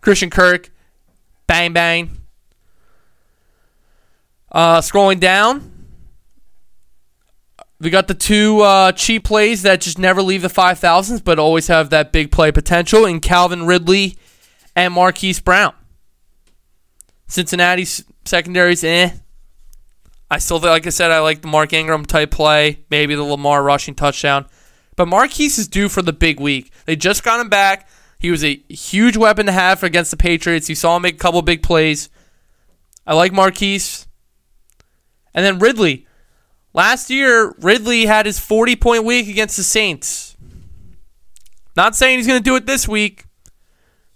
Christian 0.00 0.30
Kirk, 0.30 0.70
bang, 1.46 1.74
bang. 1.74 2.16
Uh, 4.50 4.80
scrolling 4.80 5.20
down, 5.20 5.70
we 7.78 7.90
got 7.90 8.08
the 8.08 8.14
two 8.14 8.62
uh, 8.62 8.92
cheap 8.92 9.24
plays 9.24 9.60
that 9.64 9.82
just 9.82 9.98
never 9.98 10.22
leave 10.22 10.40
the 10.40 10.48
5,000s, 10.48 11.22
but 11.22 11.38
always 11.38 11.66
have 11.66 11.90
that 11.90 12.10
big 12.10 12.32
play 12.32 12.52
potential 12.52 13.04
in 13.04 13.20
Calvin 13.20 13.66
Ridley 13.66 14.16
and 14.74 14.94
Marquise 14.94 15.40
Brown. 15.40 15.74
Cincinnati's 17.28 18.04
secondaries, 18.24 18.82
eh. 18.82 19.10
I 20.30 20.38
still, 20.38 20.58
think, 20.58 20.70
like 20.70 20.86
I 20.86 20.90
said, 20.90 21.10
I 21.10 21.20
like 21.20 21.40
the 21.40 21.48
Mark 21.48 21.72
Ingram 21.72 22.04
type 22.04 22.30
play, 22.30 22.80
maybe 22.90 23.14
the 23.14 23.22
Lamar 23.22 23.62
rushing 23.62 23.94
touchdown. 23.94 24.46
But 24.96 25.08
Marquise 25.08 25.58
is 25.58 25.68
due 25.68 25.88
for 25.88 26.02
the 26.02 26.12
big 26.12 26.40
week. 26.40 26.72
They 26.84 26.96
just 26.96 27.22
got 27.22 27.40
him 27.40 27.48
back. 27.48 27.88
He 28.18 28.30
was 28.30 28.44
a 28.44 28.56
huge 28.68 29.16
weapon 29.16 29.46
to 29.46 29.52
have 29.52 29.82
against 29.84 30.10
the 30.10 30.16
Patriots. 30.16 30.68
You 30.68 30.74
saw 30.74 30.96
him 30.96 31.02
make 31.02 31.14
a 31.14 31.18
couple 31.18 31.40
big 31.42 31.62
plays. 31.62 32.10
I 33.06 33.14
like 33.14 33.32
Marquise. 33.32 34.08
And 35.32 35.44
then 35.46 35.60
Ridley. 35.60 36.06
Last 36.74 37.10
year, 37.10 37.54
Ridley 37.60 38.06
had 38.06 38.26
his 38.26 38.38
40 38.38 38.76
point 38.76 39.04
week 39.04 39.28
against 39.28 39.56
the 39.56 39.62
Saints. 39.62 40.36
Not 41.76 41.94
saying 41.94 42.18
he's 42.18 42.26
going 42.26 42.40
to 42.40 42.44
do 42.44 42.56
it 42.56 42.66
this 42.66 42.88
week, 42.88 43.24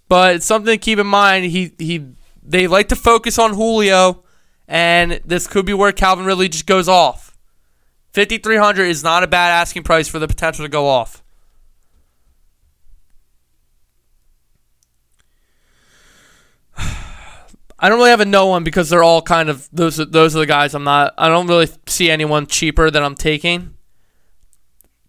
but 0.09 0.35
it's 0.35 0.45
something 0.45 0.73
to 0.73 0.77
keep 0.77 0.99
in 0.99 1.07
mind. 1.07 1.45
He 1.45 1.73
he 1.77 2.13
they 2.45 2.67
like 2.67 2.89
to 2.89 2.95
focus 2.95 3.39
on 3.39 3.53
Julio, 3.53 4.23
and 4.67 5.21
this 5.25 5.47
could 5.47 5.65
be 5.65 5.73
where 5.73 5.91
Calvin 5.91 6.25
Ridley 6.25 6.49
just 6.49 6.65
goes 6.65 6.87
off. 6.87 7.37
5300 8.13 8.83
is 8.83 9.03
not 9.03 9.23
a 9.23 9.27
bad 9.27 9.49
asking 9.49 9.83
price 9.83 10.07
for 10.07 10.19
the 10.19 10.27
potential 10.27 10.63
to 10.65 10.69
go 10.69 10.87
off. 10.87 11.23
I 16.77 17.89
don't 17.89 17.97
really 17.97 18.11
have 18.11 18.19
a 18.19 18.25
no 18.25 18.47
one 18.47 18.63
because 18.63 18.89
they're 18.89 19.03
all 19.03 19.21
kind 19.21 19.49
of 19.49 19.67
those. 19.71 19.97
Those 19.97 20.35
are 20.35 20.39
the 20.39 20.45
guys 20.45 20.75
I'm 20.75 20.83
not. 20.83 21.13
I 21.17 21.27
don't 21.27 21.47
really 21.47 21.69
see 21.87 22.11
anyone 22.11 22.45
cheaper 22.45 22.91
that 22.91 23.03
I'm 23.03 23.15
taking. 23.15 23.75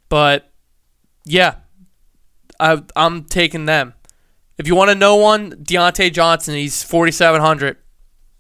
But 0.09 0.51
yeah, 1.25 1.57
I, 2.61 2.83
I'm 2.97 3.25
taking 3.25 3.66
them. 3.66 3.94
If 4.57 4.67
you 4.69 4.75
want 4.75 4.90
to 4.90 4.95
know 4.95 5.17
one, 5.17 5.53
Diontae 5.53 6.12
Johnson. 6.12 6.55
He's 6.55 6.83
4,700. 6.83 7.77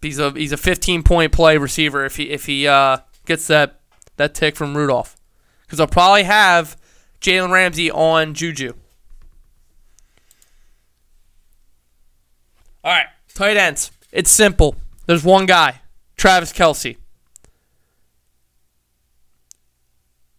He's 0.00 0.18
a 0.18 0.30
he's 0.32 0.52
a 0.52 0.56
15 0.56 1.02
point 1.02 1.32
play 1.32 1.56
receiver 1.56 2.04
if 2.04 2.16
he 2.16 2.30
if 2.30 2.46
he 2.46 2.68
uh, 2.68 2.98
gets 3.24 3.46
that 3.46 3.80
that 4.16 4.34
tick 4.34 4.54
from 4.54 4.76
Rudolph, 4.76 5.16
because 5.62 5.80
I'll 5.80 5.86
probably 5.86 6.24
have 6.24 6.76
Jalen 7.20 7.50
Ramsey 7.50 7.90
on 7.90 8.34
Juju. 8.34 8.74
All 12.84 12.92
right, 12.92 13.06
tight 13.34 13.56
ends. 13.56 13.90
It's 14.12 14.30
simple. 14.30 14.76
There's 15.06 15.24
one 15.24 15.46
guy, 15.46 15.80
Travis 16.16 16.52
Kelce. 16.52 16.98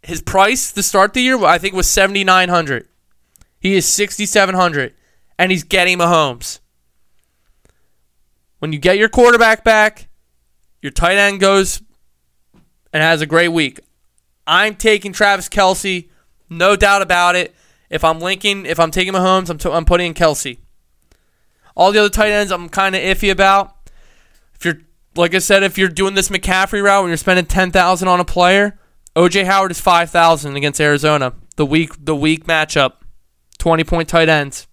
His 0.04 0.22
price 0.22 0.72
to 0.74 0.84
start 0.84 1.16
the 1.16 1.22
year, 1.22 1.44
I 1.44 1.58
think, 1.58 1.74
was 1.74 1.88
seventy 1.88 2.24
nine 2.24 2.50
hundred. 2.50 2.88
He 3.60 3.74
is 3.74 3.88
sixty 3.88 4.28
seven 4.28 4.54
hundred, 4.54 4.94
and 5.38 5.52
he's 5.52 5.64
getting 5.64 5.98
Mahomes. 5.98 6.60
When 8.60 8.74
you 8.74 8.80
get 8.80 8.98
your 8.98 9.10
quarterback 9.10 9.64
back, 9.64 10.08
your 10.82 10.92
tight 10.92 11.18
end 11.18 11.40
goes 11.40 11.82
and 12.94 13.04
has 13.04 13.22
a 13.22 13.26
great 13.26 13.50
week. 13.50 13.80
I'm 14.48 14.76
taking 14.76 15.12
Travis 15.12 15.50
Kelce, 15.50 16.10
no 16.50 16.76
doubt 16.76 17.02
about 17.02 17.36
it. 17.36 17.56
If 17.90 18.04
I'm 18.04 18.20
linking, 18.20 18.66
if 18.66 18.80
I'm 18.80 18.92
taking 18.92 19.14
Mahomes, 19.14 19.50
I'm, 19.50 19.58
t- 19.58 19.70
I'm 19.70 19.86
putting 19.86 20.08
in 20.08 20.14
Kelce. 20.14 20.58
All 21.76 21.92
the 21.92 22.00
other 22.00 22.10
tight 22.10 22.32
ends, 22.32 22.52
I'm 22.52 22.70
kind 22.70 22.96
of 22.96 23.02
iffy 23.02 23.32
about. 23.32 23.76
If 24.56 24.64
you're 24.66 24.80
like 25.16 25.34
I 25.34 25.40
said, 25.40 25.64
if 25.64 25.78
you're 25.78 25.90
doing 25.90 26.14
this 26.14 26.30
McCaffrey 26.30 26.84
route 26.84 27.02
and 27.02 27.10
you're 27.10 27.18
spending 27.18 27.46
ten 27.46 27.72
thousand 27.72 28.08
on 28.08 28.20
a 28.20 28.26
player, 28.26 28.80
OJ 29.16 29.46
Howard 29.46 29.72
is 29.72 29.82
five 29.82 30.10
thousand 30.10 30.56
against 30.56 30.80
Arizona. 30.80 31.34
The 31.56 31.66
week 31.66 31.92
the 32.00 32.16
week 32.16 32.46
matchup, 32.46 32.94
twenty 33.58 33.84
point 33.84 34.10
tight 34.10 34.30
ends. 34.30 34.68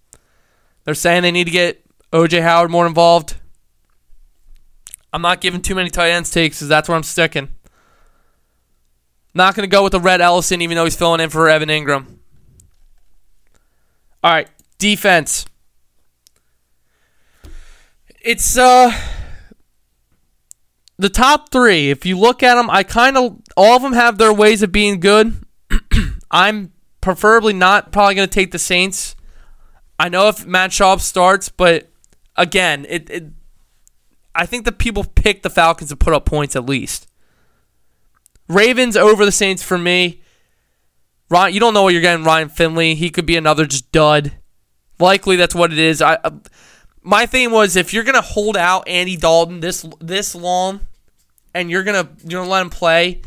They're 0.85 0.93
saying 0.93 1.23
they 1.23 1.31
need 1.31 1.45
to 1.45 1.51
get 1.51 1.83
OJ 2.11 2.41
Howard 2.41 2.71
more 2.71 2.85
involved. 2.85 3.35
I'm 5.11 5.21
not 5.21 5.41
giving 5.41 5.61
too 5.61 5.75
many 5.75 5.89
tight 5.89 6.11
ends 6.11 6.31
takes 6.31 6.57
because 6.57 6.67
that's 6.67 6.89
where 6.89 6.95
I'm 6.95 7.03
sticking. 7.03 7.49
Not 9.33 9.55
going 9.55 9.67
to 9.67 9.71
go 9.71 9.83
with 9.83 9.93
the 9.93 9.99
Rhett 9.99 10.21
Ellison, 10.21 10.61
even 10.61 10.75
though 10.75 10.83
he's 10.83 10.95
filling 10.95 11.21
in 11.21 11.29
for 11.29 11.49
Evan 11.49 11.69
Engram. 11.69 12.05
All 14.23 14.31
right, 14.31 14.47
defense. 14.77 15.45
It's 18.21 18.57
uh 18.57 18.91
the 20.97 21.09
top 21.09 21.51
three. 21.51 21.89
If 21.89 22.05
you 22.05 22.17
look 22.17 22.41
at 22.41 22.55
them, 22.55 22.69
I 22.69 22.83
kind 22.83 23.17
of 23.17 23.39
all 23.57 23.75
of 23.75 23.81
them 23.81 23.93
have 23.93 24.17
their 24.17 24.33
ways 24.33 24.63
of 24.63 24.71
being 24.71 24.99
good. 24.99 25.43
I'm 26.31 26.71
preferably 27.01 27.53
not 27.53 27.91
probably 27.91 28.15
going 28.15 28.27
to 28.27 28.33
take 28.33 28.51
the 28.51 28.59
Saints. 28.59 29.12
I 29.99 30.09
know 30.09 30.27
if 30.27 30.45
Matt 30.45 30.71
Schaub 30.71 30.99
starts, 30.99 31.49
but 31.49 31.89
again, 32.35 32.85
it, 32.89 33.09
it 33.09 33.23
I 34.35 34.45
think 34.45 34.65
the 34.65 34.71
people 34.71 35.03
pick 35.03 35.43
the 35.43 35.49
Falcons 35.49 35.89
to 35.89 35.95
put 35.95 36.13
up 36.13 36.25
points 36.25 36.55
at 36.55 36.65
least. 36.65 37.07
Ravens 38.47 38.97
over 38.97 39.25
the 39.25 39.31
Saints 39.31 39.63
for 39.63 39.77
me. 39.77 40.21
Ryan, 41.29 41.53
you 41.53 41.59
don't 41.59 41.73
know 41.73 41.83
what 41.83 41.93
you're 41.93 42.01
getting. 42.01 42.25
Ryan 42.25 42.49
Finley, 42.49 42.95
he 42.95 43.09
could 43.09 43.25
be 43.25 43.37
another 43.37 43.65
just 43.65 43.91
dud. 43.91 44.33
Likely 44.99 45.35
that's 45.35 45.55
what 45.55 45.71
it 45.71 45.79
is. 45.79 46.01
I, 46.01 46.15
uh, 46.15 46.31
my 47.01 47.25
thing 47.25 47.51
was 47.51 47.75
if 47.75 47.93
you're 47.93 48.03
gonna 48.03 48.21
hold 48.21 48.55
out 48.55 48.87
Andy 48.87 49.17
Dalton 49.17 49.59
this 49.59 49.85
this 49.99 50.35
long, 50.35 50.81
and 51.53 51.69
you're 51.69 51.83
gonna 51.83 52.09
you're 52.23 52.41
gonna 52.41 52.51
let 52.51 52.61
him 52.61 52.69
play, 52.69 53.21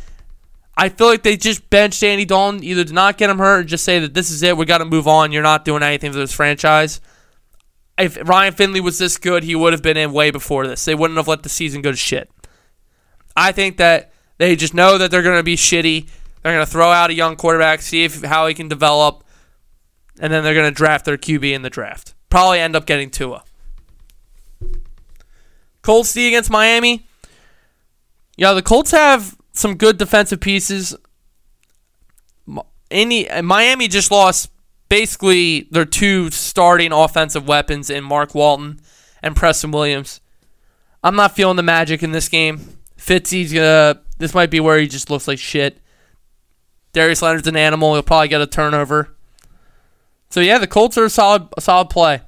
I 0.77 0.91
feel 0.91 1.07
like 1.07 1.23
they 1.23 1.37
just 1.37 1.71
benched 1.71 2.03
Andy 2.03 2.27
Dalton 2.27 2.63
either 2.63 2.85
to 2.85 2.93
not 2.93 3.17
get 3.17 3.31
him 3.31 3.39
hurt 3.39 3.61
or 3.61 3.65
just 3.65 3.85
say 3.85 3.99
that 4.01 4.13
this 4.13 4.31
is 4.31 4.43
it. 4.43 4.57
We 4.57 4.67
got 4.67 4.79
to 4.79 4.85
move 4.85 5.09
on. 5.09 5.33
You're 5.33 5.43
not 5.43 5.65
doing 5.65 5.83
anything 5.83 6.13
for 6.13 6.19
this 6.19 6.33
franchise. 6.33 7.01
If 7.99 8.19
Ryan 8.29 8.53
Finley 8.53 8.81
was 8.81 8.99
this 8.99 9.17
good, 9.17 9.43
he 9.43 9.55
would 9.55 9.73
have 9.73 9.81
been 9.83 9.97
in 9.97 10.13
way 10.13 10.31
before 10.31 10.67
this. 10.67 10.85
They 10.85 10.95
wouldn't 10.95 11.17
have 11.17 11.29
let 11.29 11.43
the 11.43 11.49
season 11.49 11.81
go 11.81 11.93
to 11.93 11.97
shit. 11.97 12.31
I 13.35 13.53
think 13.53 13.79
that 13.79 14.13
they 14.37 14.55
just 14.55 14.75
know 14.75 14.99
that 14.99 15.11
they're 15.11 15.23
going 15.23 15.39
to 15.39 15.43
be 15.43 15.57
shitty. 15.57 16.07
They're 16.43 16.53
going 16.53 16.65
to 16.65 16.71
throw 16.71 16.91
out 16.91 17.09
a 17.11 17.15
young 17.15 17.37
quarterback, 17.37 17.81
see 17.81 18.05
if 18.05 18.23
how 18.23 18.47
he 18.47 18.53
can 18.55 18.69
develop, 18.69 19.25
and 20.21 20.31
then 20.31 20.45
they're 20.45 20.55
going 20.55 20.71
to 20.71 20.75
draft 20.77 21.07
their 21.07 21.17
QB 21.17 21.53
in 21.53 21.63
the 21.63 21.71
draft. 21.71 22.15
Probably 22.29 22.61
end 22.61 22.77
up 22.77 22.85
getting 22.85 23.11
Tua. 23.11 23.45
Colts 25.81 26.13
D 26.13 26.29
against 26.29 26.51
Miami. 26.51 27.07
Yeah, 28.37 28.53
the 28.53 28.63
Colts 28.63 28.91
have 28.91 29.36
some 29.59 29.77
good 29.77 29.99
defensive 29.99 30.41
pieces. 30.41 30.95
Any 32.91 33.29
uh, 33.29 33.43
Miami 33.43 33.89
just 33.89 34.11
lost 34.11 34.51
basically 34.89 35.69
their 35.71 35.85
two 35.85 36.31
starting 36.31 36.93
offensive 36.93 37.49
weapons 37.49 37.91
in 37.91 38.05
Mark 38.05 38.35
Walton 38.35 38.81
and 39.23 39.35
Preston 39.35 39.73
Williams. 39.73 40.21
I'm 41.03 41.17
not 41.17 41.35
feeling 41.35 41.57
the 41.57 41.63
magic 41.63 42.03
in 42.03 42.13
this 42.13 42.29
game. 42.29 42.79
Fitzy's 42.97 43.53
gonna 43.53 44.01
this 44.19 44.35
might 44.35 44.51
be 44.51 44.61
where 44.61 44.79
he 44.79 44.87
just 44.87 45.11
looks 45.11 45.29
like 45.29 45.39
shit. 45.39 45.81
Darius 46.93 47.21
Leonard's 47.21 47.49
an 47.49 47.57
animal. 47.57 47.93
He'll 47.93 48.03
probably 48.03 48.29
get 48.29 48.41
a 48.41 48.47
turnover. 48.47 49.15
So 50.31 50.41
yeah, 50.41 50.59
the 50.59 50.67
Colts 50.67 50.97
are 50.97 51.05
a 51.05 51.11
solid, 51.11 51.49
a 51.57 51.61
solid 51.61 51.91
play. 51.91 52.23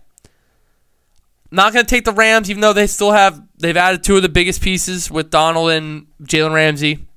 Not 1.50 1.72
to 1.72 1.84
take 1.84 2.04
the 2.04 2.12
Rams, 2.12 2.50
even 2.50 2.60
though 2.60 2.74
they 2.74 2.86
still 2.86 3.12
have 3.12 3.42
they've 3.58 3.76
added 3.76 4.04
two 4.04 4.16
of 4.16 4.22
the 4.22 4.28
biggest 4.28 4.60
pieces 4.60 5.10
with 5.10 5.30
Donald 5.30 5.70
and 5.70 6.06
Jalen 6.22 6.52
Ramsey. 6.52 7.07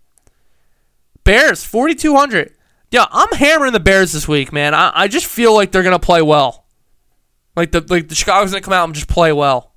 Bears 1.23 1.63
forty 1.63 1.95
two 1.95 2.15
hundred. 2.15 2.53
Yeah, 2.91 3.05
I'm 3.11 3.31
hammering 3.37 3.73
the 3.73 3.79
Bears 3.79 4.11
this 4.11 4.27
week, 4.27 4.51
man. 4.51 4.73
I, 4.73 4.91
I 4.93 5.07
just 5.07 5.25
feel 5.25 5.53
like 5.53 5.71
they're 5.71 5.83
gonna 5.83 5.99
play 5.99 6.21
well. 6.21 6.65
Like 7.55 7.71
the 7.71 7.81
like 7.87 8.07
the 8.07 8.15
Chicago's 8.15 8.51
gonna 8.51 8.61
come 8.61 8.73
out 8.73 8.85
and 8.85 8.95
just 8.95 9.07
play 9.07 9.31
well. 9.31 9.73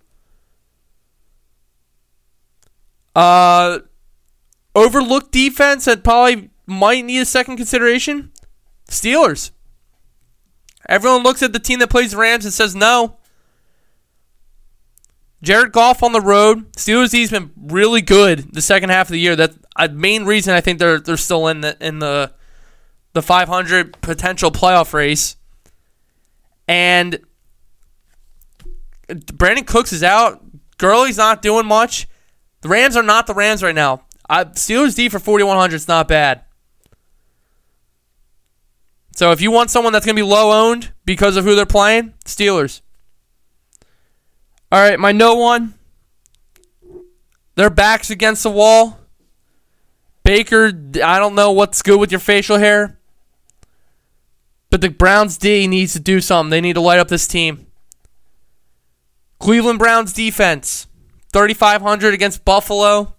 Uh, 3.15 3.81
overlooked 4.75 5.31
defense 5.31 5.85
that 5.85 6.03
probably 6.03 6.51
might 6.67 7.05
need 7.05 7.21
a 7.21 7.25
second 7.25 7.57
consideration. 7.57 8.33
Steelers. 8.89 9.53
Everyone 10.89 11.23
looks 11.23 11.43
at 11.43 11.53
the 11.53 11.59
team 11.59 11.79
that 11.79 11.91
plays 11.91 12.15
Rams 12.15 12.45
and 12.45 12.53
says 12.53 12.75
no. 12.75 13.17
Jared 15.45 15.73
Goff 15.73 16.03
on 16.03 16.13
the 16.13 16.21
road. 16.21 16.73
Steelers 16.73 17.11
D's 17.11 17.31
been 17.31 17.53
really 17.57 18.01
good 18.01 18.53
the 18.53 18.63
second 18.63 18.91
half 18.91 19.09
of 19.09 19.13
the 19.13 19.21
year. 19.21 19.37
That 19.37 19.55
uh, 19.77 19.89
main 19.93 20.25
reason 20.25 20.55
I 20.55 20.61
think 20.61 20.79
they're 20.79 21.01
they're 21.01 21.17
still 21.17 21.49
in 21.49 21.61
the 21.61 21.77
in 21.81 21.99
the 21.99 22.33
the 23.13 23.23
500 23.23 24.01
potential 24.01 24.51
playoff 24.51 24.93
race. 24.93 25.37
And 26.67 27.21
Brandin 29.09 29.67
Cooks 29.67 29.93
is 29.93 30.03
out. 30.03 30.43
Gurley's 30.79 31.19
not 31.19 31.43
doing 31.43 31.67
much. 31.67 32.09
The 32.63 32.69
Rams 32.69 32.97
are 32.97 33.03
not 33.03 33.27
the 33.27 33.35
Rams 33.35 33.63
right 33.63 33.75
now. 33.75 34.05
I, 34.29 34.45
Steelers 34.45 34.97
D 34.97 35.09
for 35.09 35.19
4,100 35.19 35.75
is 35.75 35.87
not 35.87 36.09
bad. 36.09 36.45
So 39.15 39.31
if 39.31 39.41
you 39.41 39.51
want 39.51 39.71
someone 39.71 39.93
that's 39.93 40.05
going 40.05 40.17
to 40.17 40.23
be 40.23 40.29
low 40.29 40.51
owned 40.51 40.93
because 41.05 41.37
of 41.37 41.45
who 41.45 41.55
they're 41.55 41.67
playing, 41.67 42.15
Steelers. 42.25 42.81
All 44.75 44.81
right, 44.81 44.99
my 44.99 45.13
no 45.13 45.37
one. 45.37 45.75
Their 47.55 47.71
backs 47.71 48.11
against 48.11 48.43
the 48.43 48.51
wall. 48.51 48.99
Baker, 50.25 50.73
I 51.05 51.21
don't 51.21 51.37
know 51.37 51.53
what's 51.53 51.81
good 51.81 52.01
with 52.01 52.11
your 52.11 52.19
facial 52.19 52.59
hair. 52.59 52.99
But 54.71 54.81
the 54.81 54.91
Browns 54.91 55.39
D 55.39 55.69
needs 55.69 55.93
to 55.93 56.01
do 56.01 56.21
something. 56.21 56.51
They 56.51 56.61
need 56.61 56.73
to 56.73 56.81
light 56.81 56.99
up 56.99 57.07
this 57.07 57.29
team. 57.29 57.69
Cleveland 59.39 59.79
Browns 59.79 60.13
defense, 60.13 60.89
3,500 61.33 62.13
against 62.13 62.45
Buffalo. 62.45 63.15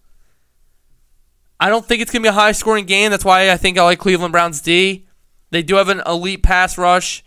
I 1.57 1.69
don't 1.69 1.85
think 1.85 2.01
it's 2.01 2.11
going 2.11 2.21
to 2.21 2.29
be 2.29 2.35
a 2.35 2.37
high 2.37 2.51
scoring 2.51 2.83
game. 2.83 3.11
That's 3.11 3.23
why 3.23 3.49
I 3.49 3.55
think 3.55 3.77
I 3.77 3.83
like 3.83 3.99
Cleveland 3.99 4.33
Browns 4.33 4.59
D. 4.59 5.07
They 5.51 5.63
do 5.63 5.75
have 5.75 5.87
an 5.87 6.01
elite 6.05 6.43
pass 6.43 6.77
rush. 6.77 7.23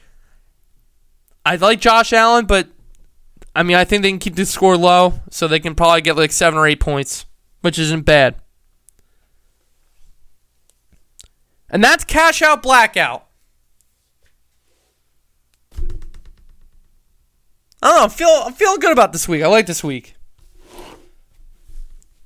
I 1.46 1.56
like 1.56 1.80
Josh 1.80 2.12
Allen, 2.12 2.44
but 2.44 2.68
I 3.54 3.62
mean, 3.62 3.76
I 3.76 3.84
think 3.84 4.02
they 4.02 4.10
can 4.10 4.18
keep 4.18 4.36
the 4.36 4.46
score 4.46 4.76
low, 4.76 5.14
so 5.30 5.48
they 5.48 5.60
can 5.60 5.74
probably 5.74 6.00
get 6.00 6.16
like 6.16 6.32
seven 6.32 6.58
or 6.58 6.66
eight 6.66 6.80
points, 6.80 7.26
which 7.60 7.78
isn't 7.78 8.02
bad. 8.02 8.36
And 11.70 11.82
that's 11.82 12.04
cash 12.04 12.40
out 12.40 12.62
blackout. 12.62 13.26
I 17.80 17.90
don't 17.90 17.96
know. 17.96 18.04
I'm 18.04 18.10
feel 18.10 18.28
I'm 18.28 18.52
feeling 18.54 18.80
good 18.80 18.92
about 18.92 19.12
this 19.12 19.28
week. 19.28 19.42
I 19.42 19.46
like 19.46 19.66
this 19.66 19.84
week. 19.84 20.14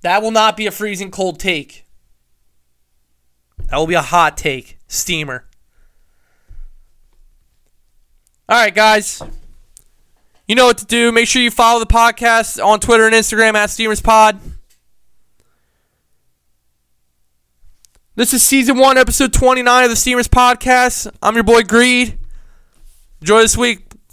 That 0.03 0.23
will 0.23 0.31
not 0.31 0.57
be 0.57 0.67
a 0.67 0.71
freezing 0.71 1.11
cold 1.11 1.39
take. 1.39 1.87
That 3.69 3.77
will 3.77 3.87
be 3.87 3.95
a 3.95 4.03
hot 4.03 4.37
take. 4.37 4.79
Steamer. 4.89 5.47
All 8.49 8.59
right, 8.59 8.75
guys. 8.75 9.23
You 10.53 10.57
know 10.57 10.67
what 10.67 10.77
to 10.77 10.85
do. 10.85 11.11
Make 11.13 11.29
sure 11.29 11.41
you 11.41 11.51
follow 11.51 11.81
the 11.81 11.87
podcast 11.87 12.63
on 12.63 12.79
Twitter 12.79 13.07
and 13.07 13.15
Instagram 13.15 13.55
at 13.55 13.71
Steamers 13.71 14.03
Pod. 14.03 14.39
This 18.17 18.35
is 18.35 18.43
season 18.43 18.77
one, 18.77 18.99
episode 18.99 19.33
29 19.33 19.85
of 19.85 19.89
the 19.89 19.97
Steamers 19.97 20.29
Podcast. 20.29 21.11
I'm 21.23 21.37
your 21.37 21.43
boy 21.43 21.63
Greed. 21.63 22.19
Enjoy 23.23 23.41
this 23.41 23.57
week. 23.57 23.92